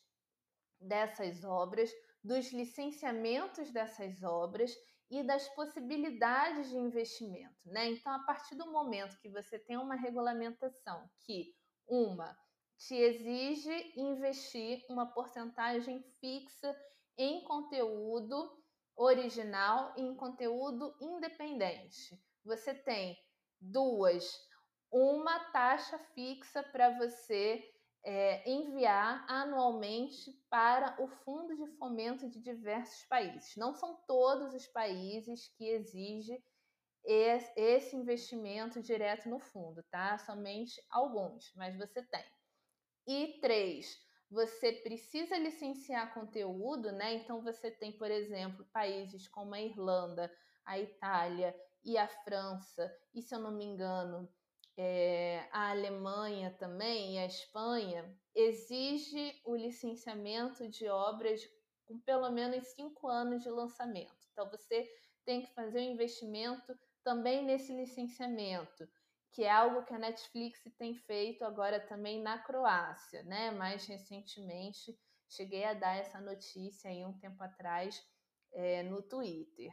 dessas 0.81 1.45
obras, 1.45 1.93
dos 2.25 2.51
licenciamentos 2.53 3.71
dessas 3.71 4.23
obras 4.23 4.75
e 5.11 5.23
das 5.23 5.49
possibilidades 5.55 6.68
de 6.68 6.77
investimento. 6.77 7.57
Né? 7.64 7.90
Então, 7.90 8.12
a 8.12 8.21
partir 8.21 8.55
do 8.55 8.71
momento 8.71 9.18
que 9.21 9.29
você 9.29 9.59
tem 9.59 9.77
uma 9.77 9.94
regulamentação 9.94 11.09
que, 11.21 11.55
uma, 11.87 12.37
te 12.77 12.94
exige 12.94 13.92
investir 13.97 14.85
uma 14.88 15.07
porcentagem 15.07 16.03
fixa 16.21 16.77
em 17.16 17.42
conteúdo 17.44 18.57
original 18.97 19.94
e 19.97 20.03
em 20.03 20.14
conteúdo 20.14 20.94
independente. 21.01 22.21
Você 22.44 22.75
tem 22.75 23.16
duas, 23.61 24.31
uma 24.90 25.38
taxa 25.51 25.99
fixa 26.14 26.62
para 26.62 26.97
você 26.99 27.62
é, 28.05 28.49
enviar 28.49 29.25
anualmente 29.29 30.33
para 30.49 30.97
o 31.03 31.09
Fundo 31.09 31.57
de 31.57 31.67
Fomento 31.77 32.29
de 32.29 32.41
diversos 32.41 33.05
países. 33.07 33.57
Não 33.57 33.75
são 33.75 33.97
todos 34.07 34.55
os 34.55 34.67
países 34.69 35.49
que 35.57 35.69
exigem 35.69 36.43
esse 37.05 37.97
investimento 37.97 38.83
direto 38.83 39.29
no 39.29 39.39
fundo, 39.39 39.83
tá? 39.91 40.19
Somente 40.19 40.83
alguns, 40.91 41.53
mas 41.55 41.77
você 41.77 42.03
tem. 42.03 42.25
E 43.07 43.39
três, 43.41 43.99
você 44.31 44.73
precisa 44.73 45.39
licenciar 45.39 46.13
conteúdo, 46.13 46.93
né? 46.93 47.15
Então 47.15 47.43
você 47.43 47.71
tem, 47.71 47.97
por 47.97 48.11
exemplo, 48.11 48.67
países 48.73 49.27
como 49.29 49.55
a 49.55 49.61
Irlanda, 49.61 50.31
a 50.67 50.79
Itália 50.79 51.55
e 51.83 51.97
a 51.97 52.07
França, 52.07 52.95
e 53.15 53.23
se 53.23 53.35
eu 53.35 53.39
não 53.39 53.53
me 53.53 53.65
engano, 53.65 54.29
é, 54.79 55.49
a 55.53 55.71
Alemanha 55.71 56.55
também 56.59 57.17
e 57.17 57.19
a 57.19 57.27
Espanha, 57.27 58.17
exige 58.35 59.43
o 59.45 59.57
licenciamento 59.57 60.69
de 60.69 60.88
obras 60.88 61.43
com 61.85 61.99
pelo 62.01 62.31
menos 62.31 62.64
cinco 62.69 63.09
anos 63.09 63.43
de 63.43 63.51
lançamento. 63.51 64.14
Então 64.33 64.49
você 64.49 64.88
tem 65.25 65.43
que 65.43 65.53
fazer 65.53 65.81
um 65.81 65.93
investimento 65.93 66.79
também 67.03 67.45
nesse 67.45 67.75
licenciamento 67.75 68.88
que 69.33 69.45
é 69.45 69.51
algo 69.51 69.85
que 69.85 69.95
a 69.95 69.99
Netflix 69.99 70.61
tem 70.79 70.95
feito 70.95 71.45
agora 71.45 71.79
também 71.79 72.23
na 72.23 72.38
Croácia, 72.38 73.23
né? 73.25 73.51
Mais 73.51 73.87
recentemente, 73.87 74.99
cheguei 75.29 75.64
a 75.64 75.75
dar 75.75 75.97
essa 75.97 76.21
notícia 76.21 76.91
aí 76.91 77.05
um 77.05 77.19
tempo 77.19 77.43
atrás 77.43 78.03
é, 78.53 78.83
no 78.83 79.03
Twitter. 79.03 79.73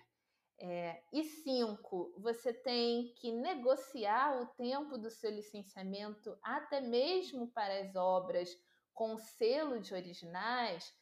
É, 0.58 1.04
e 1.12 1.24
cinco, 1.24 2.14
você 2.18 2.54
tem 2.54 3.14
que 3.16 3.32
negociar 3.32 4.42
o 4.42 4.48
tempo 4.56 4.98
do 4.98 5.10
seu 5.10 5.30
licenciamento, 5.30 6.38
até 6.42 6.80
mesmo 6.80 7.52
para 7.52 7.82
as 7.82 7.96
obras 7.96 8.50
com 8.94 9.18
selo 9.18 9.82
de 9.82 9.94
originais, 9.94 10.94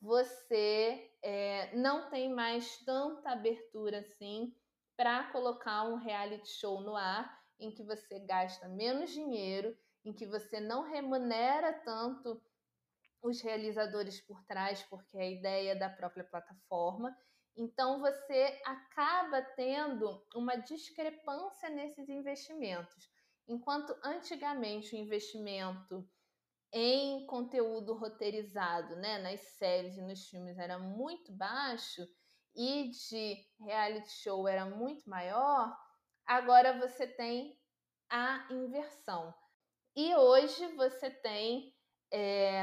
você 0.00 1.12
é, 1.22 1.74
não 1.76 2.08
tem 2.08 2.32
mais 2.32 2.78
tanta 2.84 3.30
abertura 3.30 3.98
assim 3.98 4.54
para 4.96 5.30
colocar 5.32 5.82
um 5.84 5.96
reality 5.96 6.48
show 6.48 6.80
no 6.80 6.96
ar 6.96 7.38
em 7.58 7.70
que 7.70 7.82
você 7.82 8.20
gasta 8.20 8.68
menos 8.68 9.10
dinheiro, 9.10 9.76
em 10.04 10.12
que 10.12 10.26
você 10.26 10.60
não 10.60 10.82
remunera 10.82 11.72
tanto 11.84 12.40
os 13.22 13.42
realizadores 13.42 14.20
por 14.20 14.42
trás, 14.44 14.82
porque 14.84 15.18
é 15.18 15.22
a 15.22 15.30
ideia 15.30 15.76
da 15.76 15.90
própria 15.90 16.24
plataforma. 16.24 17.14
Então 17.56 18.00
você 18.00 18.60
acaba 18.64 19.42
tendo 19.42 20.24
uma 20.34 20.56
discrepância 20.56 21.68
nesses 21.68 22.08
investimentos. 22.08 23.10
Enquanto 23.46 23.94
antigamente 24.04 24.94
o 24.94 24.98
investimento 24.98 26.08
em 26.72 27.26
conteúdo 27.26 27.94
roteirizado, 27.94 28.94
né, 28.96 29.18
nas 29.18 29.40
séries 29.58 29.96
e 29.96 30.02
nos 30.02 30.28
filmes 30.28 30.56
era 30.56 30.78
muito 30.78 31.32
baixo 31.32 32.06
e 32.54 32.90
de 32.90 33.44
reality 33.60 34.10
show 34.22 34.46
era 34.46 34.64
muito 34.64 35.08
maior, 35.08 35.76
agora 36.24 36.78
você 36.78 37.06
tem 37.06 37.58
a 38.08 38.46
inversão. 38.50 39.34
E 39.96 40.14
hoje 40.14 40.66
você 40.76 41.10
tem 41.10 41.74
é, 42.12 42.62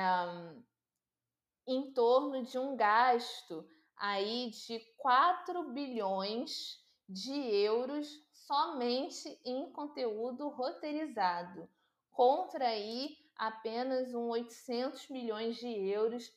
em 1.67 1.93
torno 1.93 2.43
de 2.43 2.58
um 2.58 2.76
gasto 2.76 3.67
aí 3.97 4.49
de 4.51 4.79
4 4.97 5.71
bilhões 5.73 6.77
de 7.07 7.33
euros 7.33 8.07
somente 8.31 9.39
em 9.45 9.71
conteúdo 9.71 10.49
roteirizado, 10.49 11.69
contra 12.12 12.67
aí 12.67 13.17
apenas 13.36 14.13
um 14.13 14.29
800 14.29 15.10
milhões 15.10 15.57
de 15.57 15.67
euros 15.67 16.31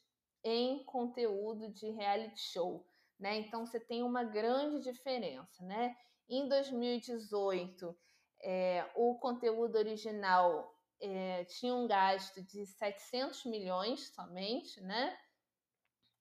em 0.44 0.84
conteúdo 0.84 1.70
de 1.72 1.90
reality 1.90 2.40
show, 2.52 2.86
né? 3.18 3.36
Então 3.38 3.66
você 3.66 3.78
tem 3.78 4.02
uma 4.02 4.24
grande 4.24 4.82
diferença, 4.82 5.64
né? 5.64 5.94
Em 6.28 6.48
2018, 6.48 7.96
é, 8.42 8.90
o 8.94 9.18
conteúdo 9.18 9.76
original 9.76 10.72
é, 11.00 11.44
tinha 11.44 11.74
um 11.74 11.86
gasto 11.86 12.42
de 12.42 12.66
700 12.66 13.44
milhões 13.46 14.14
somente, 14.14 14.80
né? 14.80 15.16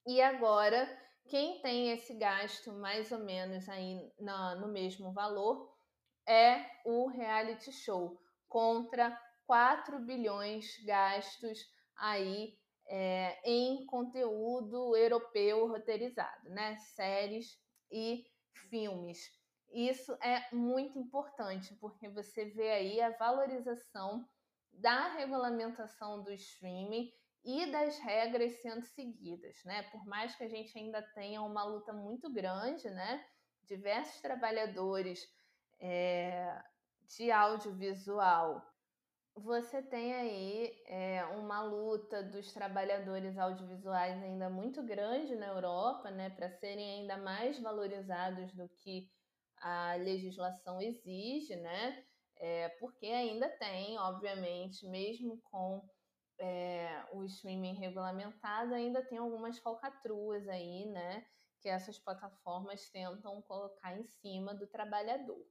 E 0.06 0.20
agora, 0.20 0.88
quem 1.30 1.62
tem 1.62 1.92
esse 1.92 2.12
gasto 2.14 2.72
mais 2.72 3.12
ou 3.12 3.20
menos 3.20 3.68
aí 3.68 4.12
na, 4.18 4.56
no 4.56 4.66
mesmo 4.66 5.12
valor 5.12 5.72
é 6.26 6.66
o 6.84 7.06
reality 7.06 7.72
show, 7.72 8.20
contra 8.48 9.16
4 9.46 10.00
bilhões 10.00 10.66
gastos 10.84 11.58
aí 11.96 12.58
é, 12.88 13.40
em 13.48 13.86
conteúdo 13.86 14.96
europeu 14.96 15.68
roteirizado, 15.68 16.50
né? 16.50 16.76
Séries 16.96 17.56
e 17.90 18.24
filmes. 18.68 19.30
Isso 19.72 20.12
é 20.20 20.52
muito 20.52 20.98
importante, 20.98 21.76
porque 21.76 22.08
você 22.08 22.46
vê 22.46 22.70
aí 22.72 23.00
a 23.00 23.16
valorização 23.16 24.28
da 24.72 25.12
regulamentação 25.14 26.24
do 26.24 26.32
streaming 26.32 27.12
e 27.44 27.66
das 27.70 27.98
regras 27.98 28.60
sendo 28.60 28.84
seguidas, 28.84 29.56
né? 29.64 29.82
Por 29.84 30.04
mais 30.06 30.34
que 30.34 30.44
a 30.44 30.48
gente 30.48 30.76
ainda 30.78 31.02
tenha 31.14 31.40
uma 31.42 31.64
luta 31.64 31.92
muito 31.92 32.30
grande, 32.30 32.88
né? 32.90 33.24
Diversos 33.64 34.20
trabalhadores 34.20 35.26
é, 35.80 36.62
de 37.16 37.30
audiovisual. 37.30 38.62
Você 39.34 39.82
tem 39.82 40.12
aí 40.12 40.82
é, 40.86 41.24
uma 41.36 41.62
luta 41.62 42.22
dos 42.22 42.52
trabalhadores 42.52 43.38
audiovisuais 43.38 44.22
ainda 44.22 44.50
muito 44.50 44.82
grande 44.82 45.34
na 45.34 45.46
Europa, 45.46 46.10
né? 46.10 46.30
Para 46.30 46.50
serem 46.50 47.00
ainda 47.00 47.16
mais 47.16 47.58
valorizados 47.58 48.52
do 48.52 48.68
que 48.68 49.08
a 49.62 49.94
legislação 49.94 50.80
exige, 50.80 51.56
né? 51.56 52.04
É, 52.36 52.68
porque 52.80 53.06
ainda 53.06 53.48
tem, 53.48 53.98
obviamente, 53.98 54.86
mesmo 54.88 55.40
com 55.50 55.82
é, 56.40 57.04
o 57.12 57.22
streaming 57.24 57.74
regulamentado, 57.74 58.74
ainda 58.74 59.02
tem 59.02 59.18
algumas 59.18 59.58
falcatruas 59.58 60.48
aí, 60.48 60.86
né? 60.86 61.24
Que 61.60 61.68
essas 61.68 61.98
plataformas 61.98 62.88
tentam 62.90 63.42
colocar 63.42 63.96
em 63.98 64.04
cima 64.04 64.54
do 64.54 64.66
trabalhador. 64.66 65.46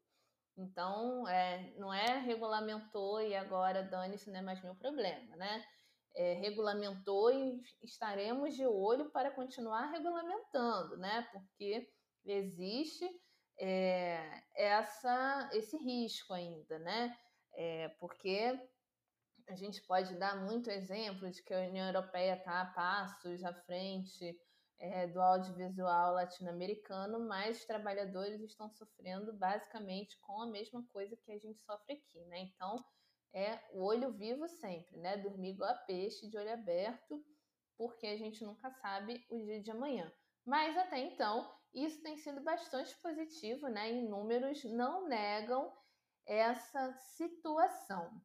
Então, 0.58 1.28
é, 1.28 1.74
não 1.78 1.94
é 1.94 2.18
regulamentou 2.20 3.22
e 3.22 3.36
agora 3.36 3.84
dane-se, 3.84 4.32
não 4.32 4.40
é 4.40 4.42
mais 4.42 4.62
meu 4.62 4.76
problema, 4.76 5.36
né? 5.36 5.64
É, 6.16 6.34
regulamentou 6.34 7.32
e 7.32 7.62
estaremos 7.84 8.56
de 8.56 8.66
olho 8.66 9.12
para 9.12 9.32
continuar 9.32 9.92
regulamentando, 9.92 10.98
né? 10.98 11.28
Porque 11.32 11.88
existe 12.26 13.08
é, 13.60 14.44
essa, 14.56 15.50
esse 15.54 15.78
risco 15.78 16.34
ainda, 16.34 16.80
né? 16.80 17.16
É, 17.54 17.90
porque 18.00 18.60
a 19.50 19.56
gente 19.56 19.82
pode 19.82 20.14
dar 20.16 20.46
muito 20.46 20.70
exemplo 20.70 21.30
de 21.30 21.42
que 21.42 21.54
a 21.54 21.68
União 21.68 21.88
Europeia 21.88 22.36
está 22.36 22.62
a 22.62 22.66
passos 22.68 23.44
à 23.44 23.52
frente 23.52 24.40
é, 24.78 25.08
do 25.08 25.20
audiovisual 25.20 26.14
latino-americano, 26.14 27.28
mas 27.28 27.58
os 27.58 27.66
trabalhadores 27.66 28.42
estão 28.42 28.70
sofrendo 28.70 29.34
basicamente 29.34 30.20
com 30.22 30.40
a 30.42 30.48
mesma 30.48 30.86
coisa 30.94 31.18
que 31.18 31.32
a 31.32 31.40
gente 31.40 31.60
sofre 31.64 31.94
aqui, 31.94 32.24
né? 32.26 32.42
Então, 32.42 32.84
é 33.34 33.60
o 33.74 33.84
olho 33.84 34.12
vivo 34.12 34.48
sempre, 34.48 34.98
né? 34.98 35.18
Dormir 35.18 35.54
igual 35.54 35.72
a 35.72 35.78
peixe, 35.78 36.30
de 36.30 36.38
olho 36.38 36.54
aberto, 36.54 37.26
porque 37.76 38.06
a 38.06 38.18
gente 38.18 38.44
nunca 38.44 38.70
sabe 38.70 39.26
o 39.32 39.38
dia 39.40 39.62
de 39.62 39.72
amanhã. 39.72 40.12
Mas 40.46 40.78
até 40.78 41.00
então, 41.00 41.52
isso 41.74 42.02
tem 42.04 42.18
sido 42.18 42.42
bastante 42.42 42.96
positivo, 43.02 43.68
né? 43.68 43.92
E 43.92 44.08
números 44.08 44.64
não 44.64 45.08
negam 45.08 45.76
essa 46.28 46.94
situação. 46.94 48.22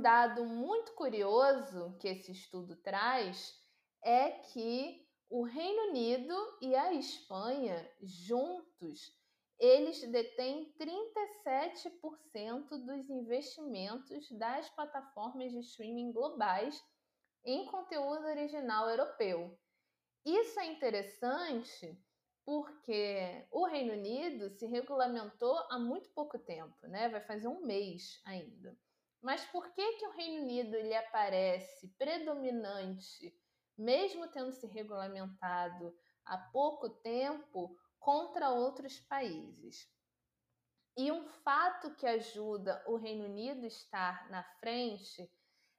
Dado 0.00 0.44
muito 0.44 0.92
curioso 0.94 1.96
que 2.00 2.08
esse 2.08 2.32
estudo 2.32 2.74
traz 2.76 3.54
é 4.02 4.30
que 4.30 5.06
o 5.28 5.42
Reino 5.44 5.90
Unido 5.90 6.34
e 6.60 6.74
a 6.74 6.92
Espanha 6.94 7.88
juntos 8.02 9.12
eles 9.58 10.00
detêm 10.10 10.74
37% 10.80 12.68
dos 12.84 13.10
investimentos 13.10 14.30
das 14.32 14.70
plataformas 14.70 15.52
de 15.52 15.60
streaming 15.60 16.12
globais 16.12 16.82
em 17.44 17.66
conteúdo 17.66 18.24
original 18.26 18.88
europeu. 18.88 19.54
Isso 20.24 20.58
é 20.58 20.66
interessante 20.66 21.96
porque 22.50 23.46
o 23.52 23.64
Reino 23.64 23.92
Unido 23.92 24.50
se 24.50 24.66
regulamentou 24.66 25.56
há 25.70 25.78
muito 25.78 26.10
pouco 26.10 26.36
tempo, 26.36 26.84
né? 26.88 27.08
Vai 27.08 27.20
fazer 27.20 27.46
um 27.46 27.64
mês 27.64 28.20
ainda. 28.24 28.76
Mas 29.22 29.44
por 29.44 29.72
que, 29.72 29.92
que 29.92 30.06
o 30.08 30.10
Reino 30.10 30.42
Unido 30.42 30.74
ele 30.74 30.92
aparece 30.92 31.86
predominante, 31.96 33.32
mesmo 33.78 34.26
tendo 34.26 34.50
se 34.50 34.66
regulamentado 34.66 35.96
há 36.24 36.36
pouco 36.38 36.90
tempo, 36.90 37.78
contra 38.00 38.50
outros 38.50 38.98
países. 38.98 39.88
E 40.96 41.12
um 41.12 41.28
fato 41.28 41.94
que 41.94 42.04
ajuda 42.04 42.82
o 42.88 42.96
Reino 42.96 43.26
Unido 43.26 43.64
estar 43.64 44.28
na 44.28 44.42
frente, 44.58 45.32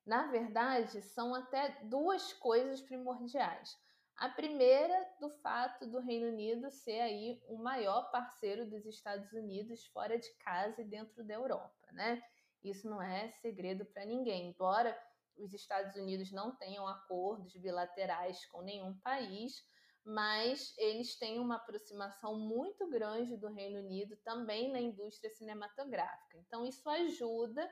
na 0.06 0.28
verdade, 0.28 1.02
são 1.02 1.36
até 1.36 1.82
duas 1.84 2.32
coisas 2.32 2.82
primordiais. 2.82 3.78
A 4.18 4.30
primeira, 4.30 4.96
do 5.20 5.30
fato 5.42 5.88
do 5.88 6.00
Reino 6.00 6.28
Unido 6.28 6.70
ser 6.70 7.00
aí 7.00 7.42
o 7.48 7.58
maior 7.58 8.12
parceiro 8.12 8.70
dos 8.70 8.86
Estados 8.86 9.32
Unidos 9.34 9.88
fora 9.88 10.18
de 10.18 10.30
casa 10.36 10.82
e 10.82 10.86
dentro 10.86 11.24
da 11.24 11.34
Europa, 11.34 11.92
né? 11.92 12.22
Isso 12.64 12.88
não 12.88 13.02
é 13.02 13.32
segredo 13.32 13.86
para 13.86 14.06
ninguém. 14.06 14.50
Embora 14.50 14.96
os 15.36 15.54
Estados 15.54 15.96
Unidos 15.96 16.32
não 16.32 16.56
tenham 16.56 16.88
acordos 16.88 17.56
bilaterais 17.56 18.46
com 18.48 18.62
nenhum 18.62 18.98
país, 19.00 19.66
mas 20.04 20.74
eles 20.78 21.18
têm 21.18 21.40
uma 21.40 21.56
aproximação 21.56 22.38
muito 22.38 22.88
grande 22.90 23.38
do 23.38 23.50
Reino 23.50 23.80
Unido 23.80 24.16
também 24.18 24.72
na 24.72 24.80
indústria 24.80 25.30
cinematográfica. 25.32 26.38
Então, 26.38 26.66
isso 26.66 26.88
ajuda 26.90 27.68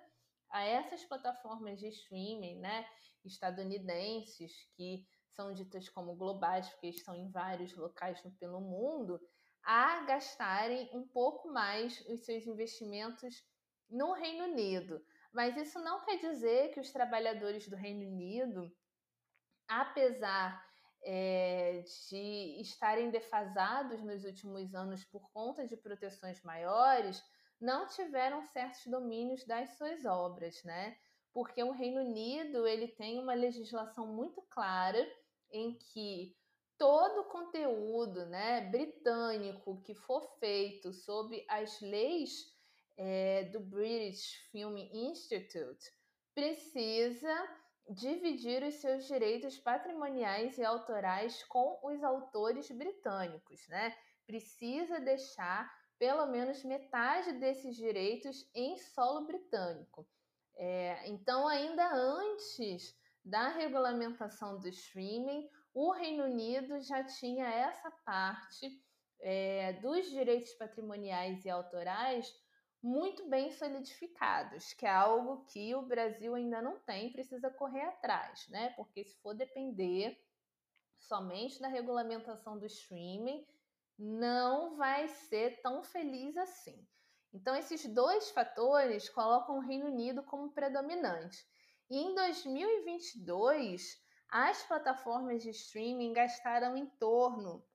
a 0.50 0.64
essas 0.64 1.04
plataformas 1.06 1.80
de 1.80 1.88
streaming 1.88 2.60
né, 2.60 2.88
estadunidenses, 3.24 4.52
que 4.76 5.08
são 5.40 5.54
ditas 5.54 5.88
como 5.88 6.16
globais, 6.16 6.68
porque 6.68 6.88
estão 6.88 7.16
em 7.16 7.32
vários 7.32 7.74
locais 7.74 8.22
pelo 8.38 8.60
mundo, 8.60 9.18
a 9.64 10.02
gastarem 10.02 10.90
um 10.94 11.08
pouco 11.08 11.48
mais 11.48 12.02
os 12.10 12.26
seus 12.26 12.46
investimentos 12.46 13.42
no 13.90 14.12
Reino 14.12 14.52
Unido. 14.52 15.02
Mas 15.32 15.56
isso 15.56 15.80
não 15.80 16.04
quer 16.04 16.18
dizer 16.18 16.74
que 16.74 16.82
os 16.82 16.92
trabalhadores 16.92 17.70
do 17.70 17.78
Reino 17.78 18.06
Unido, 18.06 18.70
apesar 19.66 20.62
é, 21.06 21.86
de 22.10 22.60
estarem 22.60 23.10
defasados 23.10 24.04
nos 24.04 24.26
últimos 24.26 24.76
anos 24.76 25.06
por 25.06 25.32
conta 25.32 25.66
de 25.66 25.78
proteções 25.78 26.44
maiores, 26.44 27.24
não 27.62 27.88
tiveram 27.88 28.44
certos 28.48 28.86
domínios 28.88 29.46
das 29.46 29.78
suas 29.78 30.04
obras, 30.04 30.62
né? 30.66 30.98
Porque 31.32 31.64
o 31.64 31.72
Reino 31.72 32.02
Unido 32.02 32.68
ele 32.68 32.90
tem 32.90 33.20
uma 33.20 33.34
legislação 33.34 34.06
muito 34.06 34.42
clara 34.50 35.08
em 35.52 35.74
que 35.74 36.36
todo 36.78 37.26
conteúdo 37.26 38.26
né, 38.26 38.62
britânico 38.62 39.82
que 39.82 39.94
for 39.94 40.38
feito 40.40 40.94
sob 40.94 41.46
as 41.48 41.80
leis 41.82 42.58
é, 42.98 43.44
do 43.46 43.60
British 43.60 44.34
Film 44.52 44.78
Institute 44.78 45.92
precisa 46.34 47.34
dividir 47.90 48.64
os 48.64 48.76
seus 48.76 49.06
direitos 49.08 49.58
patrimoniais 49.58 50.58
e 50.58 50.64
autorais 50.64 51.44
com 51.46 51.80
os 51.84 52.04
autores 52.04 52.70
britânicos, 52.70 53.68
né? 53.68 53.96
Precisa 54.28 55.00
deixar 55.00 55.70
pelo 55.98 56.28
menos 56.28 56.64
metade 56.64 57.34
desses 57.34 57.76
direitos 57.76 58.50
em 58.54 58.78
solo 58.78 59.26
britânico. 59.26 60.08
É, 60.56 61.10
então, 61.10 61.48
ainda 61.48 61.92
antes 61.94 62.96
da 63.30 63.50
regulamentação 63.50 64.60
do 64.60 64.68
streaming, 64.68 65.50
o 65.74 65.92
Reino 65.92 66.24
Unido 66.24 66.82
já 66.82 67.04
tinha 67.04 67.46
essa 67.46 67.92
parte 68.04 68.84
é, 69.22 69.74
dos 69.74 70.10
direitos 70.10 70.54
patrimoniais 70.54 71.46
e 71.46 71.50
autorais 71.50 72.34
muito 72.82 73.30
bem 73.30 73.52
solidificados, 73.52 74.74
que 74.74 74.86
é 74.86 74.90
algo 74.90 75.46
que 75.46 75.76
o 75.76 75.82
Brasil 75.82 76.34
ainda 76.34 76.62
não 76.62 76.80
tem, 76.80 77.12
precisa 77.12 77.50
correr 77.50 77.84
atrás, 77.84 78.48
né? 78.48 78.70
Porque 78.72 79.04
se 79.04 79.16
for 79.22 79.36
depender 79.36 80.18
somente 80.98 81.62
da 81.62 81.68
regulamentação 81.68 82.58
do 82.58 82.66
streaming, 82.66 83.46
não 83.98 84.78
vai 84.78 85.08
ser 85.08 85.62
tão 85.62 85.84
feliz 85.84 86.38
assim. 86.38 86.88
Então, 87.34 87.56
esses 87.56 87.86
dois 87.86 88.32
fatores 88.32 89.10
colocam 89.10 89.58
o 89.58 89.62
Reino 89.62 89.88
Unido 89.88 90.24
como 90.24 90.52
predominante. 90.52 91.46
E 91.90 91.98
em 91.98 92.14
2022, 92.14 93.98
as 94.30 94.64
plataformas 94.64 95.42
de 95.42 95.50
streaming 95.50 96.14
gastaram 96.14 96.78
em 96.78 96.86
torno 96.86 97.66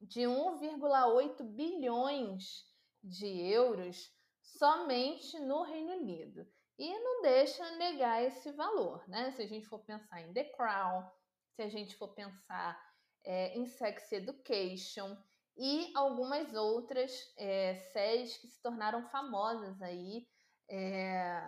de 0.00 0.22
1,8 0.22 1.42
bilhões 1.44 2.64
de 3.02 3.26
euros 3.26 4.12
somente 4.42 5.38
no 5.38 5.62
Reino 5.62 5.92
Unido. 5.92 6.46
E 6.76 6.98
não 6.98 7.22
deixa 7.22 7.76
negar 7.76 8.22
esse 8.24 8.50
valor, 8.50 9.08
né? 9.08 9.30
Se 9.30 9.42
a 9.42 9.46
gente 9.46 9.66
for 9.66 9.78
pensar 9.84 10.20
em 10.20 10.32
The 10.32 10.44
Crown, 10.50 11.08
se 11.54 11.62
a 11.62 11.68
gente 11.68 11.96
for 11.96 12.14
pensar 12.14 12.76
é, 13.22 13.56
em 13.56 13.64
Sex 13.64 14.10
Education 14.10 15.16
e 15.56 15.92
algumas 15.94 16.52
outras 16.52 17.32
é, 17.38 17.76
séries 17.92 18.36
que 18.38 18.48
se 18.48 18.60
tornaram 18.60 19.08
famosas 19.08 19.80
aí 19.80 20.26
é, 20.68 21.40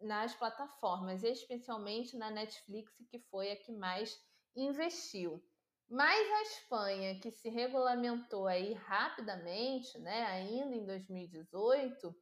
nas 0.00 0.34
plataformas, 0.34 1.22
especialmente 1.22 2.16
na 2.16 2.30
Netflix, 2.30 2.92
que 3.10 3.18
foi 3.30 3.52
a 3.52 3.56
que 3.56 3.72
mais 3.72 4.18
investiu. 4.54 5.42
Mas 5.88 6.30
a 6.30 6.42
Espanha, 6.42 7.20
que 7.20 7.30
se 7.30 7.48
regulamentou 7.48 8.46
aí 8.46 8.72
rapidamente, 8.72 9.98
né, 9.98 10.24
ainda 10.26 10.74
em 10.74 10.84
2018, 10.84 12.14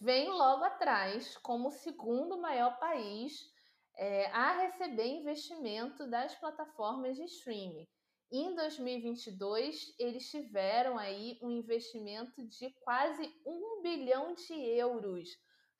vem 0.00 0.28
logo 0.28 0.64
atrás 0.64 1.36
como 1.38 1.68
o 1.68 1.72
segundo 1.72 2.40
maior 2.40 2.78
país 2.78 3.52
é, 3.96 4.26
a 4.26 4.52
receber 4.60 5.06
investimento 5.06 6.08
das 6.08 6.34
plataformas 6.36 7.16
de 7.16 7.24
streaming. 7.24 7.88
Em 8.30 8.54
2022, 8.54 9.94
eles 9.98 10.28
tiveram 10.30 10.98
aí 10.98 11.38
um 11.42 11.50
investimento 11.50 12.46
de 12.46 12.70
quase 12.80 13.32
um 13.44 13.82
bilhão 13.82 14.34
de 14.34 14.54
euros 14.54 15.28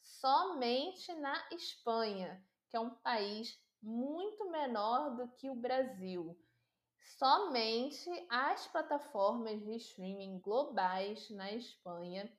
somente 0.04 1.12
na 1.14 1.48
Espanha, 1.50 2.40
que 2.68 2.76
é 2.76 2.80
um 2.80 2.90
país 2.90 3.58
muito 3.82 4.48
menor 4.50 5.16
do 5.16 5.28
que 5.32 5.50
o 5.50 5.56
Brasil 5.56 6.38
somente 7.18 8.10
as 8.30 8.66
plataformas 8.68 9.62
de 9.62 9.76
streaming 9.76 10.38
globais 10.40 11.28
na 11.30 11.52
Espanha 11.52 12.30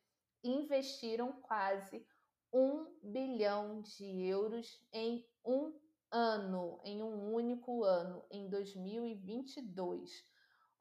investiram 0.44 1.32
quase 1.42 2.06
um 2.52 2.86
bilhão 3.04 3.82
de 3.82 4.28
euros 4.28 4.82
em 4.92 5.26
um 5.44 5.74
ano, 6.12 6.80
em 6.84 7.02
um 7.02 7.34
único 7.34 7.84
ano, 7.84 8.26
em 8.32 8.50
2022. 8.50 10.12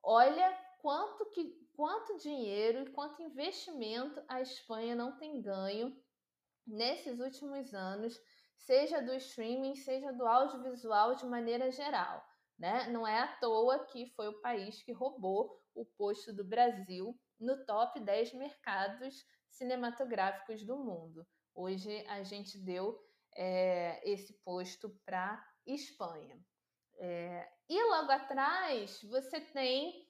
Olha 0.03 0.53
quanto 0.81 1.31
que 1.31 1.53
quanto 1.75 2.19
dinheiro 2.19 2.83
e 2.83 2.91
quanto 2.91 3.23
investimento 3.23 4.23
a 4.29 4.41
Espanha 4.41 4.95
não 4.95 5.17
tem 5.17 5.41
ganho 5.41 5.97
nesses 6.67 7.21
últimos 7.21 7.75
anos, 7.75 8.19
seja 8.57 9.01
do 9.01 9.13
streaming, 9.15 9.75
seja 9.77 10.13
do 10.13 10.27
audiovisual 10.27 11.15
de 11.15 11.27
maneira 11.27 11.71
geral. 11.71 12.25
Né? 12.59 12.89
Não 12.89 13.07
é 13.07 13.19
à 13.19 13.27
toa 13.39 13.85
que 13.87 14.07
foi 14.15 14.29
o 14.29 14.41
país 14.41 14.83
que 14.83 14.93
roubou 14.93 15.61
o 15.75 15.85
posto 15.85 16.33
do 16.33 16.45
Brasil 16.45 17.19
no 17.39 17.65
top 17.67 18.01
10 18.01 18.35
mercados 18.35 19.25
cinematográficos 19.51 20.65
do 20.65 20.77
mundo. 20.77 21.27
Hoje 21.55 22.05
a 22.09 22.23
gente 22.23 22.59
deu 22.59 22.99
é, 23.37 24.01
esse 24.09 24.33
posto 24.45 24.91
para 25.05 25.45
Espanha. 25.67 26.39
É, 26.97 27.49
e 27.69 27.83
logo 27.83 28.11
atrás 28.11 29.03
você 29.03 29.41
tem 29.41 30.04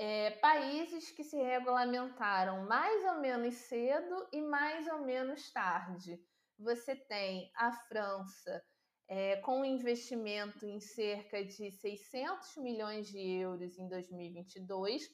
é, 0.00 0.30
países 0.32 1.10
que 1.12 1.22
se 1.22 1.36
regulamentaram 1.36 2.64
mais 2.66 3.04
ou 3.04 3.20
menos 3.20 3.54
cedo 3.54 4.28
e 4.32 4.40
mais 4.40 4.88
ou 4.88 5.00
menos 5.02 5.52
tarde. 5.52 6.18
Você 6.58 6.96
tem 6.96 7.52
a 7.54 7.70
França 7.72 8.64
é, 9.08 9.36
com 9.42 9.60
um 9.60 9.64
investimento 9.64 10.64
em 10.66 10.80
cerca 10.80 11.44
de 11.44 11.70
600 11.70 12.56
milhões 12.56 13.08
de 13.08 13.18
euros 13.20 13.78
em 13.78 13.88
2022. 13.88 15.08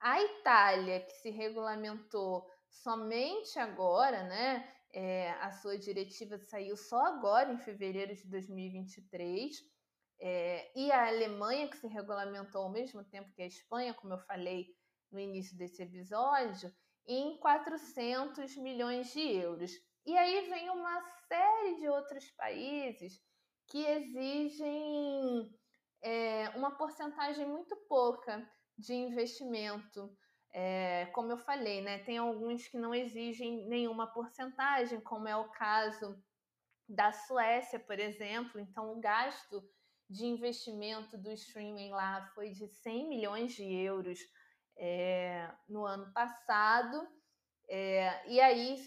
A 0.00 0.22
Itália, 0.22 1.00
que 1.00 1.12
se 1.14 1.30
regulamentou 1.30 2.48
somente 2.70 3.58
agora, 3.58 4.22
né, 4.24 4.70
É, 4.96 5.32
a 5.42 5.50
sua 5.50 5.76
diretiva 5.76 6.38
saiu 6.38 6.76
só 6.76 7.00
agora, 7.06 7.52
em 7.52 7.58
fevereiro 7.58 8.14
de 8.14 8.28
2023. 8.30 9.73
É, 10.20 10.70
e 10.78 10.90
a 10.92 11.08
Alemanha, 11.08 11.68
que 11.68 11.76
se 11.76 11.86
regulamentou 11.86 12.62
ao 12.62 12.70
mesmo 12.70 13.04
tempo 13.04 13.32
que 13.32 13.42
a 13.42 13.46
Espanha, 13.46 13.94
como 13.94 14.14
eu 14.14 14.18
falei 14.20 14.68
no 15.10 15.18
início 15.18 15.56
desse 15.56 15.82
episódio, 15.82 16.72
em 17.06 17.38
400 17.38 18.56
milhões 18.56 19.12
de 19.12 19.20
euros. 19.20 19.72
E 20.06 20.16
aí 20.16 20.48
vem 20.48 20.70
uma 20.70 21.02
série 21.28 21.76
de 21.76 21.88
outros 21.88 22.30
países 22.32 23.20
que 23.66 23.84
exigem 23.84 25.50
é, 26.02 26.50
uma 26.50 26.76
porcentagem 26.76 27.46
muito 27.46 27.76
pouca 27.88 28.48
de 28.76 28.94
investimento. 28.94 30.14
É, 30.52 31.06
como 31.06 31.32
eu 31.32 31.38
falei, 31.38 31.80
né, 31.80 31.98
tem 31.98 32.18
alguns 32.18 32.68
que 32.68 32.78
não 32.78 32.94
exigem 32.94 33.66
nenhuma 33.66 34.06
porcentagem, 34.06 35.00
como 35.00 35.26
é 35.26 35.36
o 35.36 35.50
caso 35.50 36.22
da 36.88 37.10
Suécia, 37.12 37.80
por 37.80 37.98
exemplo. 37.98 38.60
Então, 38.60 38.92
o 38.92 39.00
gasto 39.00 39.62
de 40.14 40.26
investimento 40.26 41.18
do 41.18 41.32
streaming 41.32 41.90
lá 41.90 42.24
foi 42.34 42.50
de 42.50 42.68
100 42.68 43.08
milhões 43.08 43.52
de 43.52 43.64
euros 43.64 44.20
é, 44.78 45.52
no 45.68 45.84
ano 45.84 46.12
passado. 46.12 47.06
É, 47.68 48.30
e 48.30 48.40
aí 48.40 48.78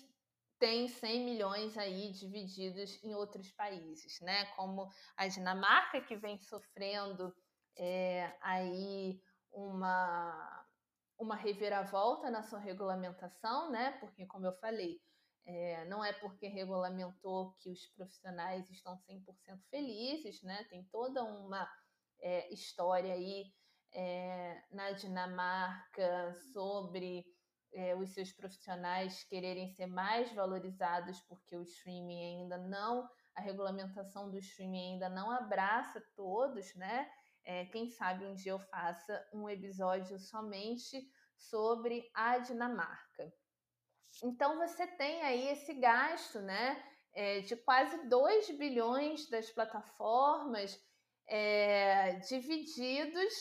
tem 0.57 0.87
100 0.87 1.25
milhões 1.25 1.77
aí 1.77 2.13
divididos 2.13 3.03
em 3.03 3.13
outros 3.13 3.51
países, 3.51 4.21
né? 4.21 4.45
Como 4.55 4.89
a 5.17 5.27
Dinamarca, 5.27 5.99
que 5.99 6.15
vem 6.15 6.39
sofrendo 6.39 7.35
é, 7.77 8.33
aí 8.41 9.21
uma, 9.51 10.65
uma 11.19 11.35
reviravolta 11.35 12.31
na 12.31 12.41
sua 12.41 12.59
regulamentação, 12.59 13.69
né? 13.69 13.91
Porque, 13.99 14.25
como 14.25 14.45
eu 14.45 14.53
falei, 14.53 15.01
é, 15.47 15.85
não 15.85 16.03
é 16.03 16.11
porque 16.11 16.47
regulamentou 16.47 17.53
que 17.61 17.69
os 17.71 17.87
profissionais 17.95 18.69
estão 18.69 18.97
100% 18.97 19.23
felizes, 19.69 20.43
né? 20.43 20.65
Tem 20.69 20.83
toda 20.91 21.23
uma 21.23 21.65
é, 22.19 22.53
história 22.53 23.13
aí 23.13 23.45
é, 23.93 24.61
na 24.69 24.91
Dinamarca 24.91 26.33
sobre 26.51 27.25
é, 27.73 27.95
os 27.95 28.13
seus 28.13 28.33
profissionais 28.33 29.23
quererem 29.23 29.69
ser 29.69 29.87
mais 29.87 30.33
valorizados 30.33 31.21
porque 31.21 31.55
o 31.55 31.63
streaming 31.63 32.41
ainda 32.41 32.57
não, 32.57 33.09
a 33.33 33.39
regulamentação 33.39 34.29
do 34.29 34.37
streaming 34.37 34.93
ainda 34.93 35.07
não 35.07 35.31
abraça 35.31 36.03
todos, 36.13 36.75
né? 36.75 37.09
É, 37.45 37.65
quem 37.67 37.89
sabe 37.89 38.25
um 38.25 38.35
dia 38.35 38.51
eu 38.51 38.59
faça 38.59 39.25
um 39.33 39.47
episódio 39.49 40.19
somente 40.19 41.09
sobre 41.37 42.09
a 42.13 42.39
Dinamarca. 42.39 43.31
Então 44.23 44.57
você 44.57 44.85
tem 44.87 45.21
aí 45.23 45.47
esse 45.49 45.73
gasto, 45.75 46.39
né? 46.39 46.83
É, 47.13 47.39
de 47.41 47.55
quase 47.55 48.07
2 48.07 48.51
bilhões 48.57 49.27
das 49.29 49.49
plataformas 49.49 50.79
é, 51.27 52.13
divididos 52.19 53.33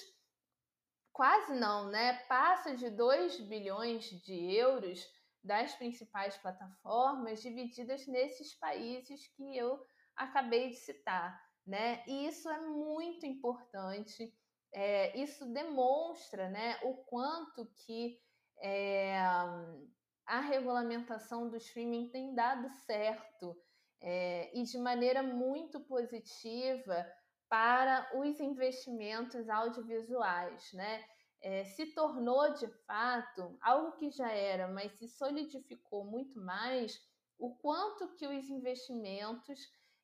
quase 1.17 1.55
não, 1.55 1.89
né? 1.89 2.19
Passa 2.29 2.77
de 2.77 2.91
2 2.91 3.41
bilhões 3.41 4.05
de 4.23 4.55
euros 4.55 5.03
das 5.43 5.75
principais 5.75 6.37
plataformas 6.37 7.41
divididas 7.41 8.07
nesses 8.07 8.53
países 8.55 9.27
que 9.29 9.57
eu 9.57 9.81
acabei 10.15 10.69
de 10.69 10.77
citar, 10.77 11.41
né? 11.67 12.05
E 12.07 12.27
isso 12.27 12.51
é 12.51 12.61
muito 12.61 13.25
importante. 13.25 14.31
É, 14.75 15.17
isso 15.19 15.47
demonstra, 15.55 16.51
né, 16.51 16.79
o 16.83 16.97
quanto 17.05 17.65
que 17.87 18.21
é, 18.59 19.19
a 20.27 20.41
regulamentação 20.41 21.49
do 21.49 21.57
streaming 21.57 22.09
tem 22.11 22.35
dado 22.35 22.69
certo 22.69 23.57
é, 24.01 24.51
e 24.59 24.65
de 24.65 24.77
maneira 24.79 25.23
muito 25.23 25.81
positiva 25.81 27.07
para 27.49 28.11
os 28.19 28.41
investimentos 28.41 29.49
audiovisuais, 29.49 30.73
né? 30.73 31.05
É, 31.41 31.65
se 31.65 31.95
tornou 31.95 32.55
de 32.55 32.67
fato 32.87 33.57
algo 33.61 33.93
que 33.93 34.11
já 34.11 34.31
era, 34.33 34.67
mas 34.69 34.93
se 34.93 35.07
solidificou 35.07 36.05
muito 36.05 36.41
mais 36.41 36.99
o 37.39 37.55
quanto 37.57 38.15
que 38.15 38.27
os 38.27 38.49
investimentos 38.49 39.61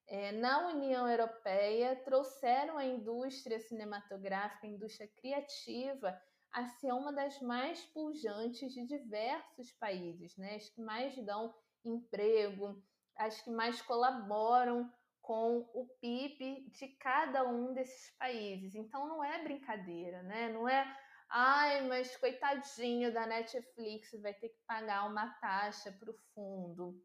é, 0.07 0.31
na 0.33 0.69
União 0.69 1.09
Europeia 1.09 1.97
trouxeram 2.05 2.77
a 2.77 2.85
indústria 2.85 3.59
cinematográfica, 3.59 4.67
a 4.67 4.71
indústria 4.71 5.09
criativa, 5.17 6.21
a 6.53 6.67
ser 6.67 6.93
uma 6.93 7.13
das 7.13 7.41
mais 7.41 7.85
pujantes 7.87 8.73
de 8.73 8.87
diversos 8.87 9.73
países, 9.73 10.37
né? 10.37 10.57
as 10.57 10.69
que 10.69 10.81
mais 10.83 11.17
dão 11.25 11.55
emprego, 11.85 12.83
as 13.17 13.41
que 13.41 13.51
mais 13.51 13.81
colaboram 13.83 14.93
com 15.23 15.71
o 15.73 15.87
PIB 16.01 16.69
de 16.71 16.89
cada 16.99 17.49
um 17.49 17.73
desses 17.73 18.11
países. 18.19 18.75
Então 18.75 19.09
não 19.09 19.25
é 19.25 19.43
brincadeira, 19.43 20.23
né? 20.25 20.53
Não 20.53 20.69
é, 20.69 20.85
ai, 21.31 21.87
mas 21.87 22.17
coitadinho 22.17 23.13
da 23.13 23.27
Netflix 23.27 24.11
vai 24.21 24.35
ter 24.35 24.49
que 24.49 24.61
pagar 24.67 25.09
uma 25.09 25.33
taxa 25.41 25.93
para 25.93 26.11
o 26.11 26.19
fundo. 26.35 27.01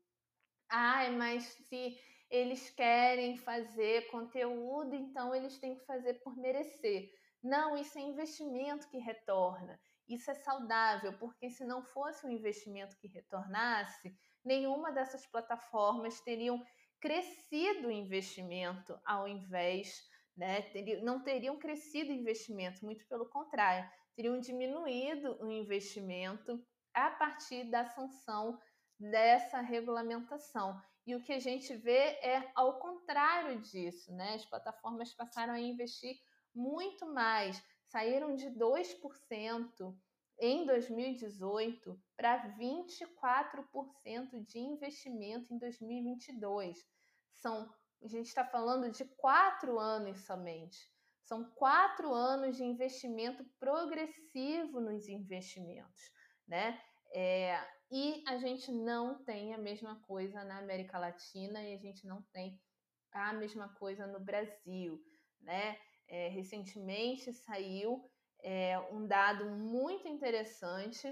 Ai, 0.69 1.11
mas 1.11 1.43
se 1.43 1.97
eles 2.29 2.69
querem 2.71 3.37
fazer 3.37 4.09
conteúdo, 4.09 4.93
então 4.95 5.33
eles 5.33 5.57
têm 5.59 5.77
que 5.77 5.85
fazer 5.85 6.15
por 6.15 6.35
merecer. 6.35 7.09
Não, 7.43 7.77
isso 7.77 7.97
é 7.97 8.01
investimento 8.01 8.89
que 8.89 8.97
retorna. 8.97 9.79
Isso 10.07 10.31
é 10.31 10.33
saudável, 10.33 11.17
porque 11.17 11.49
se 11.49 11.65
não 11.65 11.83
fosse 11.83 12.25
um 12.25 12.29
investimento 12.29 12.97
que 12.97 13.07
retornasse, 13.07 14.15
nenhuma 14.43 14.91
dessas 14.91 15.25
plataformas 15.27 16.21
teriam 16.21 16.63
crescido 16.99 17.89
o 17.89 17.91
investimento 17.91 18.99
ao 19.05 19.27
invés, 19.27 20.01
né, 20.35 20.61
não 21.03 21.21
teriam 21.23 21.57
crescido 21.59 22.11
o 22.11 22.15
investimento, 22.15 22.83
muito 22.85 23.05
pelo 23.07 23.29
contrário, 23.29 23.89
teriam 24.15 24.39
diminuído 24.39 25.37
o 25.41 25.51
investimento 25.51 26.63
a 26.93 27.11
partir 27.11 27.69
da 27.69 27.85
sanção 27.85 28.57
dessa 28.99 29.61
regulamentação. 29.61 30.81
E 31.05 31.15
o 31.15 31.21
que 31.23 31.33
a 31.33 31.39
gente 31.39 31.75
vê 31.75 32.17
é 32.21 32.51
ao 32.55 32.79
contrário 32.79 33.61
disso, 33.61 34.11
né? 34.13 34.33
As 34.33 34.45
plataformas 34.45 35.13
passaram 35.13 35.53
a 35.53 35.59
investir 35.59 36.17
muito 36.53 37.05
mais, 37.05 37.61
saíram 37.87 38.35
de 38.35 38.49
2% 38.49 39.97
em 40.39 40.65
2018 40.65 41.99
para 42.15 42.55
24% 42.57 44.45
de 44.45 44.59
investimento 44.59 45.53
em 45.53 45.57
2022. 45.57 46.77
São, 47.35 47.71
a 48.03 48.07
gente 48.07 48.27
está 48.27 48.45
falando 48.45 48.91
de 48.91 49.05
quatro 49.15 49.79
anos 49.79 50.25
somente. 50.25 50.77
São 51.23 51.43
quatro 51.55 52.13
anos 52.13 52.55
de 52.55 52.63
investimento 52.63 53.43
progressivo 53.59 54.79
nos 54.79 55.07
investimentos, 55.07 56.11
né? 56.47 56.79
É, 57.13 57.59
e 57.91 58.23
a 58.27 58.37
gente 58.37 58.71
não 58.71 59.23
tem 59.23 59.53
a 59.53 59.57
mesma 59.57 59.99
coisa 60.01 60.43
na 60.43 60.59
América 60.59 60.99
Latina 60.99 61.61
e 61.61 61.73
a 61.73 61.77
gente 61.77 62.05
não 62.05 62.21
tem 62.33 62.59
a 63.11 63.33
mesma 63.33 63.69
coisa 63.75 64.05
no 64.05 64.19
Brasil, 64.19 65.01
né? 65.41 65.77
É, 66.07 66.29
recentemente 66.29 67.33
saiu 67.33 68.09
é, 68.41 68.79
um 68.91 69.05
dado 69.05 69.45
muito 69.45 70.07
interessante 70.07 71.07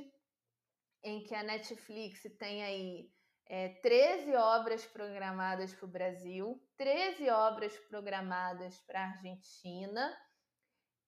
em 1.04 1.24
que 1.24 1.36
a 1.36 1.43
Netflix 1.43 2.24
tem 2.39 2.64
aí 2.64 3.12
é, 3.48 3.70
13 3.82 4.36
obras 4.36 4.86
programadas 4.86 5.74
para 5.74 5.86
o 5.86 5.91
Brasil, 5.91 6.60
13 6.78 7.30
obras 7.30 7.78
programadas 7.89 8.80
para 8.82 9.02
a 9.02 9.10
Argentina 9.12 10.18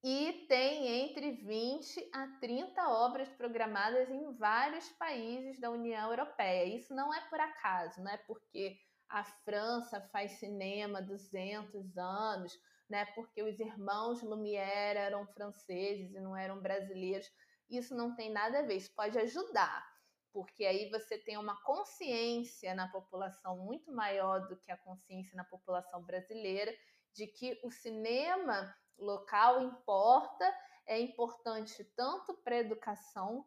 e 0.03 0.45
tem 0.47 1.05
entre 1.05 1.31
20 1.31 2.09
a 2.13 2.27
30 2.39 2.87
obras 2.89 3.29
programadas 3.29 4.09
em 4.09 4.31
vários 4.37 4.87
países 4.89 5.59
da 5.59 5.71
União 5.71 6.11
Europeia. 6.11 6.65
Isso 6.65 6.93
não 6.93 7.13
é 7.13 7.21
por 7.29 7.39
acaso, 7.39 8.01
não 8.03 8.11
é 8.11 8.17
porque 8.17 8.77
a 9.09 9.23
França 9.23 10.01
faz 10.11 10.33
cinema 10.33 10.99
há 10.99 11.01
200 11.01 11.97
anos, 11.97 12.53
né? 12.89 13.05
Porque 13.15 13.41
os 13.43 13.59
irmãos 13.59 14.21
Lumière 14.21 14.97
eram 14.97 15.25
franceses 15.27 16.13
e 16.13 16.19
não 16.19 16.35
eram 16.35 16.61
brasileiros. 16.61 17.29
Isso 17.69 17.95
não 17.95 18.15
tem 18.15 18.31
nada 18.31 18.59
a 18.59 18.61
ver, 18.61 18.75
isso 18.75 18.93
pode 18.95 19.17
ajudar, 19.19 19.85
porque 20.31 20.65
aí 20.65 20.89
você 20.89 21.17
tem 21.17 21.37
uma 21.37 21.61
consciência 21.63 22.73
na 22.73 22.87
população 22.87 23.57
muito 23.57 23.91
maior 23.91 24.47
do 24.47 24.55
que 24.57 24.71
a 24.71 24.77
consciência 24.77 25.35
na 25.35 25.43
população 25.43 26.01
brasileira 26.03 26.73
de 27.13 27.27
que 27.27 27.59
o 27.63 27.71
cinema 27.71 28.73
local 28.97 29.61
importa, 29.63 30.45
é 30.85 30.99
importante 30.99 31.83
tanto 31.95 32.33
para 32.35 32.55
a 32.55 32.59
educação, 32.59 33.45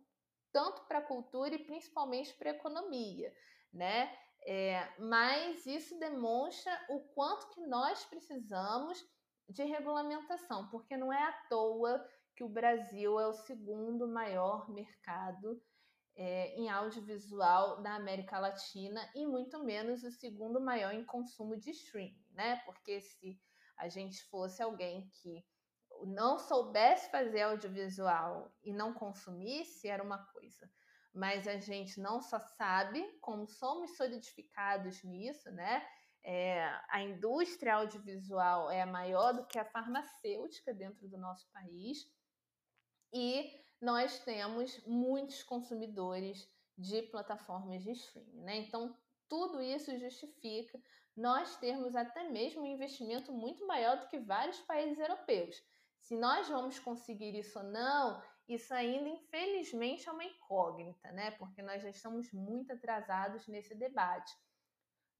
tanto 0.52 0.82
para 0.82 0.98
a 0.98 1.06
cultura 1.06 1.54
e 1.54 1.64
principalmente 1.64 2.34
para 2.34 2.50
a 2.50 2.54
economia, 2.54 3.32
né? 3.72 4.14
É, 4.42 4.88
mas 4.98 5.66
isso 5.66 5.98
demonstra 5.98 6.72
o 6.88 7.00
quanto 7.14 7.48
que 7.50 7.60
nós 7.66 8.04
precisamos 8.04 9.04
de 9.50 9.64
regulamentação, 9.64 10.68
porque 10.68 10.96
não 10.96 11.12
é 11.12 11.22
à 11.22 11.32
toa 11.48 12.04
que 12.34 12.44
o 12.44 12.48
Brasil 12.48 13.18
é 13.18 13.26
o 13.26 13.32
segundo 13.32 14.08
maior 14.08 14.70
mercado 14.70 15.60
é, 16.16 16.54
em 16.54 16.68
audiovisual 16.68 17.82
da 17.82 17.94
América 17.94 18.38
Latina 18.38 19.00
e 19.14 19.26
muito 19.26 19.62
menos 19.64 20.04
o 20.04 20.10
segundo 20.10 20.60
maior 20.60 20.92
em 20.92 21.04
consumo 21.04 21.56
de 21.56 21.70
streaming, 21.70 22.24
né? 22.32 22.56
Porque 22.64 23.00
se 23.00 23.40
a 23.76 23.88
gente 23.88 24.22
fosse 24.24 24.62
alguém 24.62 25.08
que 25.22 25.44
não 26.06 26.38
soubesse 26.38 27.10
fazer 27.10 27.42
audiovisual 27.42 28.52
e 28.62 28.72
não 28.72 28.92
consumisse, 28.92 29.88
era 29.88 30.02
uma 30.02 30.24
coisa. 30.26 30.70
Mas 31.12 31.48
a 31.48 31.56
gente 31.58 32.00
não 32.00 32.20
só 32.20 32.38
sabe, 32.38 33.02
como 33.20 33.46
somos 33.48 33.96
solidificados 33.96 35.02
nisso, 35.02 35.50
né? 35.50 35.86
É, 36.22 36.64
a 36.88 37.02
indústria 37.02 37.76
audiovisual 37.76 38.70
é 38.70 38.84
maior 38.84 39.32
do 39.32 39.46
que 39.46 39.58
a 39.58 39.64
farmacêutica 39.64 40.74
dentro 40.74 41.08
do 41.08 41.16
nosso 41.16 41.50
país 41.50 42.06
e 43.12 43.58
nós 43.80 44.18
temos 44.20 44.84
muitos 44.86 45.42
consumidores 45.42 46.48
de 46.76 47.02
plataformas 47.02 47.82
de 47.82 47.92
streaming, 47.92 48.42
né? 48.42 48.56
Então, 48.58 48.96
tudo 49.28 49.62
isso 49.62 49.96
justifica 49.98 50.80
nós 51.16 51.56
termos 51.56 51.94
até 51.94 52.28
mesmo 52.28 52.62
um 52.62 52.66
investimento 52.66 53.32
muito 53.32 53.66
maior 53.66 53.98
do 53.98 54.08
que 54.08 54.18
vários 54.18 54.60
países 54.60 54.98
europeus. 54.98 55.62
Se 56.00 56.16
nós 56.16 56.48
vamos 56.48 56.78
conseguir 56.78 57.38
isso 57.38 57.58
ou 57.58 57.64
não, 57.64 58.22
isso 58.48 58.72
ainda 58.74 59.08
infelizmente 59.08 60.08
é 60.08 60.12
uma 60.12 60.24
incógnita, 60.24 61.12
né? 61.12 61.30
Porque 61.32 61.62
nós 61.62 61.82
já 61.82 61.90
estamos 61.90 62.32
muito 62.32 62.72
atrasados 62.72 63.46
nesse 63.46 63.74
debate. 63.74 64.32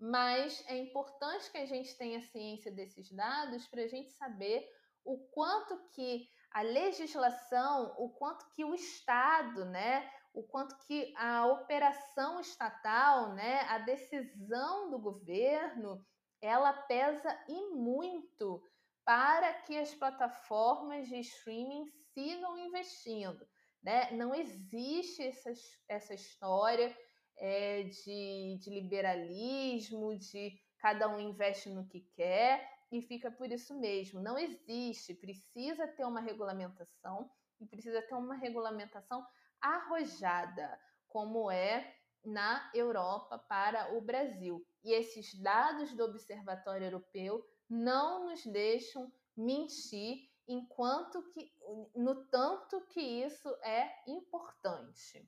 Mas 0.01 0.65
é 0.67 0.79
importante 0.79 1.51
que 1.51 1.59
a 1.59 1.67
gente 1.67 1.95
tenha 1.97 2.23
ciência 2.23 2.73
desses 2.73 3.13
dados 3.13 3.67
para 3.67 3.83
a 3.83 3.87
gente 3.87 4.11
saber 4.13 4.67
o 5.05 5.19
quanto 5.29 5.79
que 5.89 6.27
a 6.51 6.63
legislação, 6.63 7.95
o 7.99 8.09
quanto 8.11 8.49
que 8.55 8.65
o 8.65 8.75
Estado, 8.75 9.65
né, 9.67 10.11
o 10.33 10.43
quanto 10.43 10.77
que 10.87 11.13
a 11.17 11.47
operação 11.47 12.41
estatal, 12.41 13.35
né, 13.35 13.61
a 13.69 13.79
decisão 13.79 14.91
do 14.91 14.99
governo, 14.99 16.05
ela 16.41 16.73
pesa 16.73 17.39
e 17.49 17.75
muito 17.75 18.63
para 19.05 19.53
que 19.63 19.77
as 19.77 19.95
plataformas 19.95 21.09
de 21.09 21.21
streaming 21.21 21.87
sigam 22.15 22.57
investindo. 22.57 23.47
Né? 23.83 24.11
Não 24.13 24.35
existe 24.35 25.23
essa, 25.23 25.53
essa 25.89 26.15
história 26.15 26.97
é, 27.41 27.85
de, 27.85 28.59
de 28.61 28.71
liberalismo, 28.71 30.17
de 30.17 30.61
cada 30.79 31.09
um 31.09 31.19
investe 31.19 31.71
no 31.71 31.87
que 31.87 32.01
quer 32.15 32.69
e 32.93 33.01
fica 33.01 33.31
por 33.31 33.51
isso 33.51 33.75
mesmo. 33.79 34.21
Não 34.21 34.39
existe, 34.39 35.15
precisa 35.15 35.89
ter 35.89 36.05
uma 36.05 36.21
regulamentação 36.21 37.31
e 37.59 37.67
precisa 37.67 38.03
ter 38.03 38.15
uma 38.15 38.37
regulamentação 38.37 39.27
arrojada, 39.61 40.79
como 41.09 41.51
é 41.51 41.97
na 42.25 42.71
Europa 42.75 43.39
para 43.39 43.97
o 43.97 44.01
Brasil. 44.01 44.65
E 44.85 44.93
esses 44.93 45.35
dados 45.35 45.93
do 45.95 46.05
Observatório 46.05 46.87
Europeu 46.87 47.45
não 47.69 48.29
nos 48.29 48.45
deixam 48.45 49.11
mentir 49.37 50.29
enquanto 50.47 51.23
que 51.31 51.53
no 51.95 52.27
tanto 52.27 52.81
que 52.87 53.01
isso 53.01 53.49
é 53.63 53.89
importante. 54.07 55.27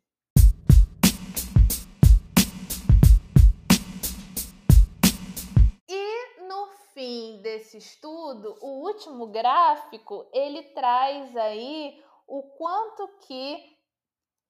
Fim 6.93 7.41
desse 7.43 7.79
estudo, 7.79 8.57
o 8.61 8.87
último 8.87 9.27
gráfico, 9.29 10.29
ele 10.33 10.63
traz 10.75 11.37
aí 11.37 12.03
o 12.27 12.43
quanto 12.57 13.09
que 13.27 13.79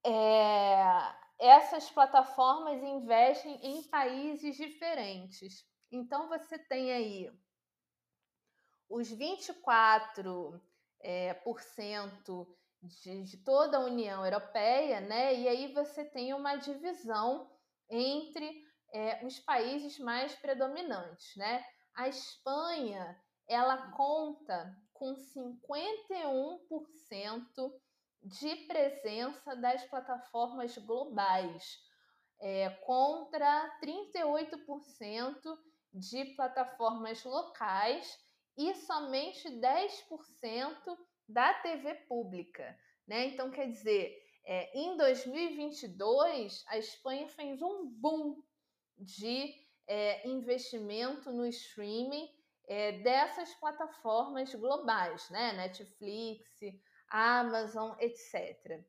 é, 0.04 1.14
essas 1.38 1.90
plataformas 1.90 2.82
investem 2.82 3.58
em 3.62 3.82
países 3.84 4.56
diferentes. 4.56 5.64
Então, 5.90 6.28
você 6.28 6.58
tem 6.58 6.92
aí 6.92 7.30
os 8.88 9.08
24% 9.12 10.60
é, 11.00 11.34
por 11.34 11.60
cento 11.60 12.46
de, 12.82 13.22
de 13.22 13.36
toda 13.38 13.78
a 13.78 13.84
União 13.84 14.24
Europeia, 14.24 15.00
né? 15.00 15.34
E 15.34 15.48
aí 15.48 15.72
você 15.72 16.04
tem 16.04 16.34
uma 16.34 16.56
divisão 16.56 17.50
entre 17.88 18.64
é, 18.92 19.24
os 19.24 19.38
países 19.38 19.98
mais 19.98 20.34
predominantes, 20.34 21.34
né? 21.36 21.64
A 21.94 22.08
Espanha, 22.08 23.22
ela 23.46 23.92
conta 23.92 24.76
com 24.92 25.14
51% 25.14 27.72
de 28.22 28.56
presença 28.66 29.54
das 29.56 29.84
plataformas 29.84 30.78
globais, 30.78 31.78
é, 32.40 32.70
contra 32.86 33.78
38% 33.82 35.58
de 35.92 36.24
plataformas 36.34 37.22
locais 37.24 38.18
e 38.56 38.74
somente 38.74 39.48
10% 39.48 40.98
da 41.28 41.52
TV 41.54 41.94
pública. 42.08 42.78
Né? 43.06 43.26
Então, 43.26 43.50
quer 43.50 43.70
dizer, 43.70 44.16
é, 44.44 44.78
em 44.78 44.96
2022, 44.96 46.64
a 46.68 46.78
Espanha 46.78 47.28
fez 47.28 47.60
um 47.60 47.86
boom 47.86 48.42
de 48.98 49.61
é, 49.86 50.28
investimento 50.28 51.32
no 51.32 51.46
streaming 51.46 52.28
é, 52.66 52.92
dessas 53.00 53.52
plataformas 53.54 54.54
globais, 54.54 55.28
né? 55.30 55.52
Netflix, 55.52 56.60
Amazon, 57.08 57.94
etc. 57.98 58.82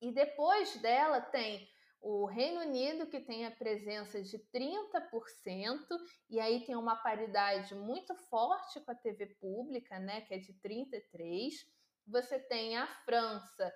E 0.00 0.12
depois 0.12 0.76
dela 0.76 1.20
tem 1.20 1.68
o 2.00 2.26
Reino 2.26 2.60
Unido, 2.60 3.06
que 3.06 3.20
tem 3.20 3.44
a 3.44 3.50
presença 3.50 4.22
de 4.22 4.38
30%, 4.38 4.78
e 6.30 6.38
aí 6.38 6.64
tem 6.64 6.76
uma 6.76 6.96
paridade 6.96 7.74
muito 7.74 8.14
forte 8.14 8.80
com 8.80 8.92
a 8.92 8.94
TV 8.94 9.26
pública, 9.40 9.98
né, 9.98 10.20
que 10.22 10.34
é 10.34 10.38
de 10.38 10.52
33%. 10.54 11.66
Você 12.06 12.38
tem 12.38 12.76
a 12.76 12.86
França, 13.04 13.72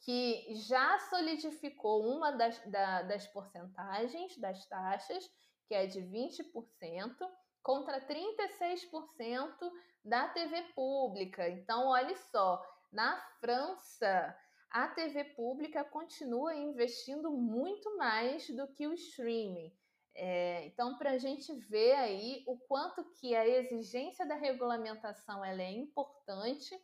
que 0.00 0.54
já 0.68 0.98
solidificou 0.98 2.04
uma 2.04 2.32
das, 2.32 2.58
da, 2.66 3.02
das 3.02 3.26
porcentagens 3.28 4.36
das 4.38 4.66
taxas, 4.66 5.30
que 5.70 5.74
é 5.76 5.86
de 5.86 6.00
20%, 6.00 7.14
contra 7.62 8.04
36% 8.04 9.70
da 10.04 10.26
TV 10.30 10.62
pública. 10.74 11.48
Então, 11.48 11.86
olhe 11.86 12.16
só, 12.16 12.60
na 12.90 13.16
França, 13.38 14.36
a 14.68 14.88
TV 14.88 15.22
pública 15.22 15.84
continua 15.84 16.56
investindo 16.56 17.30
muito 17.30 17.96
mais 17.96 18.50
do 18.50 18.66
que 18.66 18.88
o 18.88 18.92
streaming. 18.94 19.72
É, 20.12 20.66
então, 20.66 20.98
para 20.98 21.12
a 21.12 21.18
gente 21.18 21.54
ver 21.54 21.92
aí 21.92 22.42
o 22.48 22.58
quanto 22.58 23.04
que 23.20 23.36
a 23.36 23.46
exigência 23.46 24.26
da 24.26 24.34
regulamentação 24.34 25.44
ela 25.44 25.62
é 25.62 25.70
importante, 25.70 26.76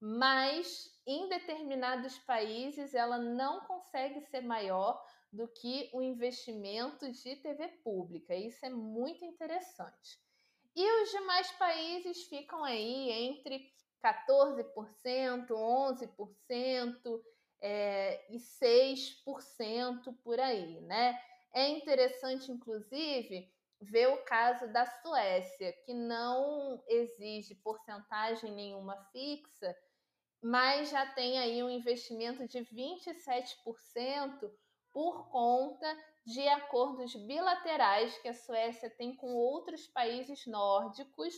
mas 0.00 0.88
em 1.04 1.28
determinados 1.28 2.16
países 2.20 2.94
ela 2.94 3.18
não 3.18 3.66
consegue 3.66 4.20
ser 4.20 4.42
maior 4.42 5.04
do 5.34 5.48
que 5.48 5.90
o 5.92 6.00
investimento 6.00 7.10
de 7.10 7.36
TV 7.36 7.68
pública. 7.82 8.34
Isso 8.34 8.64
é 8.64 8.70
muito 8.70 9.24
interessante. 9.24 10.20
E 10.76 11.02
os 11.02 11.10
demais 11.10 11.50
países 11.52 12.24
ficam 12.24 12.62
aí 12.62 13.10
entre 13.10 13.68
14%, 14.02 15.48
11% 15.48 17.22
é, 17.60 18.32
e 18.32 18.38
6% 18.38 20.16
por 20.22 20.38
aí, 20.38 20.80
né? 20.82 21.20
É 21.52 21.68
interessante, 21.68 22.52
inclusive, 22.52 23.52
ver 23.80 24.08
o 24.08 24.24
caso 24.24 24.72
da 24.72 24.86
Suécia, 24.86 25.72
que 25.84 25.92
não 25.92 26.82
exige 26.88 27.56
porcentagem 27.56 28.52
nenhuma 28.52 28.96
fixa, 29.10 29.76
mas 30.40 30.90
já 30.90 31.06
tem 31.14 31.38
aí 31.38 31.62
um 31.62 31.70
investimento 31.70 32.46
de 32.46 32.58
27% 32.60 34.50
por 34.94 35.28
conta 35.28 35.86
de 36.24 36.46
acordos 36.48 37.14
bilaterais 37.16 38.16
que 38.18 38.28
a 38.28 38.32
Suécia 38.32 38.88
tem 38.88 39.14
com 39.16 39.34
outros 39.34 39.88
países 39.88 40.46
nórdicos 40.46 41.34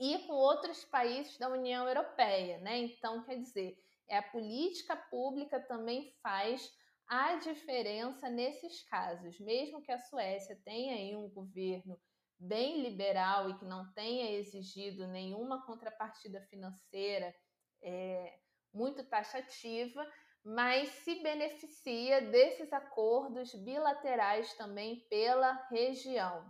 e 0.00 0.18
com 0.20 0.32
outros 0.32 0.82
países 0.86 1.36
da 1.38 1.50
União 1.50 1.86
Europeia, 1.86 2.58
né? 2.58 2.78
Então, 2.78 3.22
quer 3.24 3.36
dizer, 3.36 3.78
é 4.08 4.16
a 4.16 4.22
política 4.22 4.96
pública 4.96 5.60
também 5.60 6.10
faz 6.22 6.72
a 7.06 7.36
diferença 7.36 8.28
nesses 8.28 8.82
casos, 8.88 9.38
mesmo 9.38 9.82
que 9.82 9.92
a 9.92 9.98
Suécia 9.98 10.60
tenha 10.64 10.94
aí 10.94 11.14
um 11.14 11.28
governo 11.28 12.00
bem 12.38 12.82
liberal 12.82 13.50
e 13.50 13.58
que 13.58 13.64
não 13.64 13.92
tenha 13.92 14.32
exigido 14.32 15.06
nenhuma 15.06 15.64
contrapartida 15.64 16.40
financeira 16.42 17.34
é, 17.82 18.38
muito 18.72 19.04
taxativa, 19.04 20.06
mas 20.46 20.88
se 21.02 21.16
beneficia 21.24 22.20
desses 22.20 22.72
acordos 22.72 23.52
bilaterais 23.52 24.54
também 24.54 25.00
pela 25.10 25.52
região, 25.68 26.48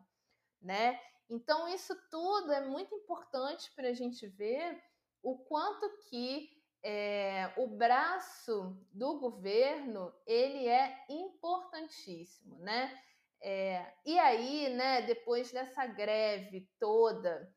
né? 0.60 1.00
Então 1.30 1.66
isso 1.66 1.96
tudo 2.10 2.52
é 2.52 2.60
muito 2.60 2.94
importante 2.94 3.72
para 3.74 3.88
a 3.88 3.94
gente 3.94 4.26
ver 4.26 4.78
o 5.22 5.38
quanto 5.38 5.88
que 6.10 6.50
é, 6.84 7.54
o 7.56 7.68
braço 7.68 8.78
do 8.92 9.18
governo 9.18 10.12
ele 10.26 10.68
é 10.68 11.06
importantíssimo, 11.08 12.58
né? 12.58 13.02
É, 13.40 13.94
e 14.04 14.18
aí, 14.18 14.68
né, 14.74 15.02
depois 15.02 15.50
dessa 15.50 15.86
greve 15.86 16.68
toda 16.78 17.50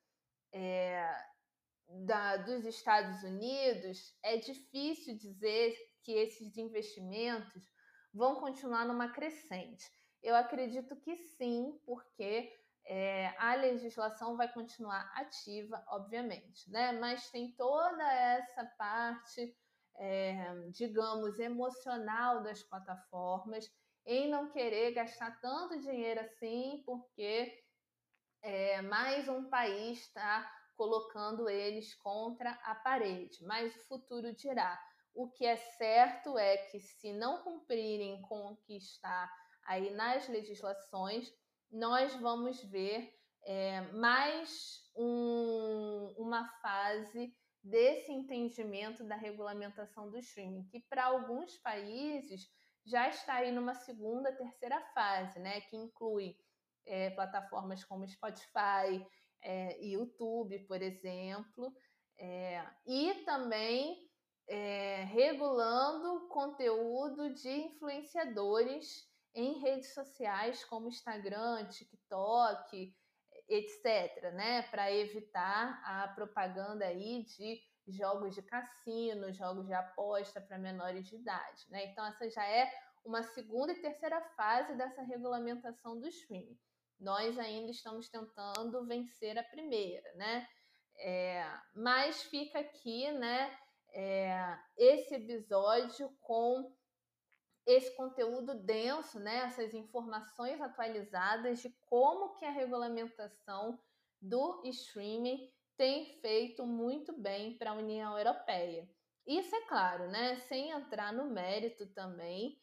é, 0.53 1.05
da, 2.05 2.37
dos 2.37 2.65
Estados 2.65 3.23
Unidos, 3.23 4.17
é 4.23 4.37
difícil 4.37 5.17
dizer 5.17 5.88
que 6.03 6.11
esses 6.11 6.57
investimentos 6.57 7.63
vão 8.13 8.35
continuar 8.35 8.85
numa 8.85 9.09
crescente. 9.09 9.85
Eu 10.21 10.35
acredito 10.35 10.95
que 10.97 11.15
sim, 11.15 11.79
porque 11.85 12.51
é, 12.85 13.27
a 13.37 13.55
legislação 13.55 14.35
vai 14.35 14.51
continuar 14.51 15.11
ativa, 15.15 15.83
obviamente, 15.89 16.69
né? 16.71 16.91
Mas 16.93 17.29
tem 17.29 17.51
toda 17.55 18.03
essa 18.03 18.65
parte, 18.77 19.55
é, 19.95 20.55
digamos, 20.71 21.39
emocional 21.39 22.41
das 22.41 22.63
plataformas 22.63 23.69
em 24.05 24.29
não 24.29 24.49
querer 24.49 24.91
gastar 24.93 25.39
tanto 25.39 25.79
dinheiro 25.79 26.21
assim, 26.21 26.81
porque 26.85 27.63
é, 28.41 28.81
mais 28.81 29.29
um 29.29 29.49
país 29.49 29.99
está 29.99 30.51
colocando 30.75 31.49
eles 31.49 31.93
contra 31.95 32.51
a 32.63 32.73
parede. 32.73 33.43
Mas 33.45 33.75
o 33.75 33.87
futuro 33.87 34.33
dirá. 34.33 34.81
O 35.19 35.27
que 35.27 35.45
é 35.45 35.57
certo 35.57 36.37
é 36.37 36.55
que, 36.55 36.79
se 36.79 37.11
não 37.11 37.43
cumprirem 37.43 38.21
com 38.21 38.53
o 38.53 38.55
que 38.55 38.77
está 38.77 39.29
aí 39.65 39.89
nas 39.89 40.29
legislações, 40.29 41.29
nós 41.69 42.15
vamos 42.15 42.63
ver 42.63 43.13
é, 43.43 43.81
mais 43.91 44.89
um, 44.95 46.15
uma 46.17 46.47
fase 46.61 47.35
desse 47.61 48.13
entendimento 48.13 49.03
da 49.03 49.17
regulamentação 49.17 50.09
do 50.09 50.17
streaming, 50.19 50.65
que 50.69 50.79
para 50.89 51.07
alguns 51.07 51.57
países 51.57 52.49
já 52.85 53.09
está 53.09 53.33
aí 53.33 53.51
numa 53.51 53.73
segunda, 53.73 54.31
terceira 54.31 54.79
fase, 54.93 55.37
né? 55.37 55.59
Que 55.59 55.75
inclui 55.75 56.37
é, 56.85 57.09
plataformas 57.09 57.83
como 57.83 58.07
Spotify, 58.07 59.05
é, 59.43 59.85
YouTube, 59.85 60.59
por 60.59 60.81
exemplo, 60.81 61.73
é, 62.17 62.65
e 62.87 63.15
também 63.25 64.08
é, 64.49 65.03
regulando 65.03 66.27
conteúdo 66.27 67.33
de 67.35 67.49
influenciadores 67.49 69.07
em 69.35 69.59
redes 69.59 69.93
sociais 69.93 70.65
como 70.65 70.87
Instagram, 70.89 71.67
TikTok, 71.67 72.95
etc., 73.47 74.33
né? 74.33 74.63
Para 74.63 74.91
evitar 74.91 75.79
a 75.85 76.07
propaganda 76.09 76.85
aí 76.85 77.23
de 77.23 77.61
jogos 77.87 78.33
de 78.33 78.41
cassino, 78.41 79.31
jogos 79.31 79.67
de 79.67 79.73
aposta 79.73 80.41
para 80.41 80.57
menores 80.57 81.07
de 81.07 81.15
idade, 81.15 81.65
né? 81.69 81.85
Então 81.85 82.05
essa 82.05 82.27
já 82.29 82.45
é 82.45 82.71
uma 83.05 83.21
segunda 83.21 83.71
e 83.71 83.81
terceira 83.81 84.19
fase 84.35 84.75
dessa 84.75 85.03
regulamentação 85.03 85.99
do 85.99 86.07
streaming. 86.07 86.57
Nós 86.99 87.37
ainda 87.37 87.71
estamos 87.71 88.09
tentando 88.09 88.85
vencer 88.85 89.37
a 89.37 89.43
primeira, 89.43 90.11
né? 90.15 90.47
É, 90.97 91.45
mas 91.73 92.23
fica 92.23 92.59
aqui, 92.59 93.09
né? 93.11 93.57
É, 93.93 94.57
esse 94.77 95.15
episódio 95.15 96.09
com 96.21 96.75
esse 97.65 97.95
conteúdo 97.95 98.55
denso, 98.55 99.19
né, 99.19 99.45
essas 99.45 99.73
informações 99.73 100.59
atualizadas 100.59 101.61
de 101.61 101.69
como 101.81 102.35
que 102.37 102.45
a 102.45 102.51
regulamentação 102.51 103.79
do 104.21 104.61
streaming 104.65 105.51
tem 105.77 106.19
feito 106.19 106.65
muito 106.65 107.13
bem 107.17 107.57
para 107.57 107.71
a 107.71 107.75
União 107.75 108.17
Europeia. 108.17 108.89
Isso 109.25 109.55
é 109.55 109.61
claro, 109.67 110.07
né, 110.09 110.37
sem 110.47 110.71
entrar 110.71 111.13
no 111.13 111.29
mérito 111.29 111.85
também 111.93 112.59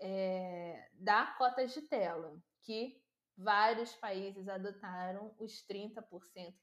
é, 0.00 0.88
da 0.94 1.26
cota 1.38 1.66
de 1.66 1.82
tela, 1.82 2.36
que 2.62 3.00
vários 3.36 3.94
países 3.94 4.48
adotaram 4.48 5.34
os 5.38 5.64
30% 5.66 6.02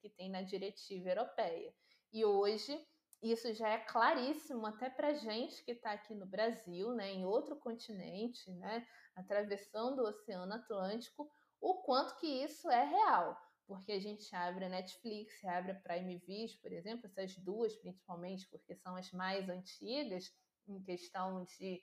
que 0.01 0.09
tem 0.09 0.29
na 0.29 0.41
diretiva 0.41 1.09
europeia. 1.09 1.73
E 2.11 2.25
hoje 2.25 2.83
isso 3.31 3.53
já 3.53 3.69
é 3.69 3.77
claríssimo 3.77 4.65
até 4.65 4.89
para 4.89 5.13
gente 5.13 5.63
que 5.63 5.71
está 5.71 5.91
aqui 5.91 6.13
no 6.13 6.25
Brasil, 6.25 6.93
né, 6.93 7.11
em 7.11 7.25
outro 7.25 7.55
continente, 7.55 8.51
né, 8.51 8.85
atravessando 9.15 9.99
o 9.99 10.07
Oceano 10.07 10.53
Atlântico, 10.53 11.31
o 11.61 11.81
quanto 11.83 12.17
que 12.17 12.27
isso 12.27 12.69
é 12.69 12.83
real. 12.83 13.37
Porque 13.65 13.93
a 13.93 13.99
gente 13.99 14.35
abre 14.35 14.65
a 14.65 14.69
Netflix, 14.69 15.43
abre 15.45 15.71
a 15.71 15.79
Prime 15.79 16.17
Video, 16.17 16.59
por 16.61 16.73
exemplo, 16.73 17.05
essas 17.05 17.35
duas 17.37 17.73
principalmente, 17.77 18.47
porque 18.49 18.75
são 18.75 18.95
as 18.97 19.09
mais 19.11 19.47
antigas 19.47 20.29
em 20.67 20.81
questão 20.81 21.45
de 21.45 21.81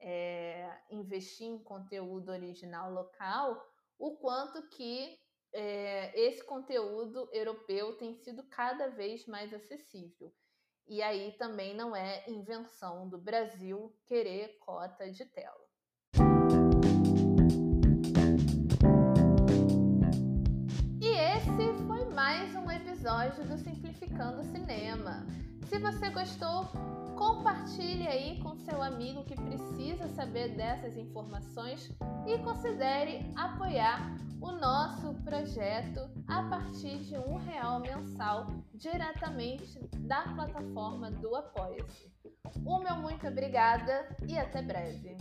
é, 0.00 0.76
investir 0.90 1.46
em 1.46 1.62
conteúdo 1.62 2.30
original 2.30 2.92
local, 2.92 3.64
o 3.98 4.16
quanto 4.16 4.68
que 4.70 5.18
é, 5.52 6.18
esse 6.18 6.44
conteúdo 6.44 7.28
europeu 7.32 7.96
tem 7.96 8.14
sido 8.14 8.42
cada 8.48 8.88
vez 8.88 9.26
mais 9.26 9.52
acessível. 9.52 10.32
E 10.90 11.04
aí 11.04 11.30
também 11.38 11.72
não 11.72 11.94
é 11.94 12.24
invenção 12.28 13.08
do 13.08 13.16
Brasil 13.16 13.94
querer 14.06 14.58
cota 14.58 15.08
de 15.08 15.24
tela. 15.24 15.64
E 21.00 21.06
esse 21.06 21.86
foi 21.86 22.04
mais 22.06 22.56
um 22.56 22.68
episódio 22.68 23.44
do 23.44 23.56
Simplificando 23.56 24.42
Cinema. 24.42 25.24
Se 25.68 25.78
você 25.78 26.10
gostou, 26.10 26.68
compartilhe 27.20 28.08
aí 28.08 28.40
com 28.40 28.56
seu 28.56 28.82
amigo 28.82 29.22
que 29.24 29.34
precisa 29.34 30.08
saber 30.08 30.56
dessas 30.56 30.96
informações 30.96 31.94
e 32.26 32.38
considere 32.38 33.30
apoiar 33.36 34.16
o 34.40 34.52
nosso 34.52 35.12
projeto 35.22 36.00
a 36.26 36.42
partir 36.44 36.96
de 37.00 37.18
um 37.18 37.36
real 37.36 37.78
mensal 37.78 38.46
diretamente 38.72 39.78
da 39.98 40.22
plataforma 40.34 41.10
do 41.10 41.36
Apoia-se. 41.36 42.10
O 42.64 42.78
meu 42.78 42.96
muito 42.96 43.28
obrigada 43.28 44.16
e 44.26 44.38
até 44.38 44.62
breve. 44.62 45.18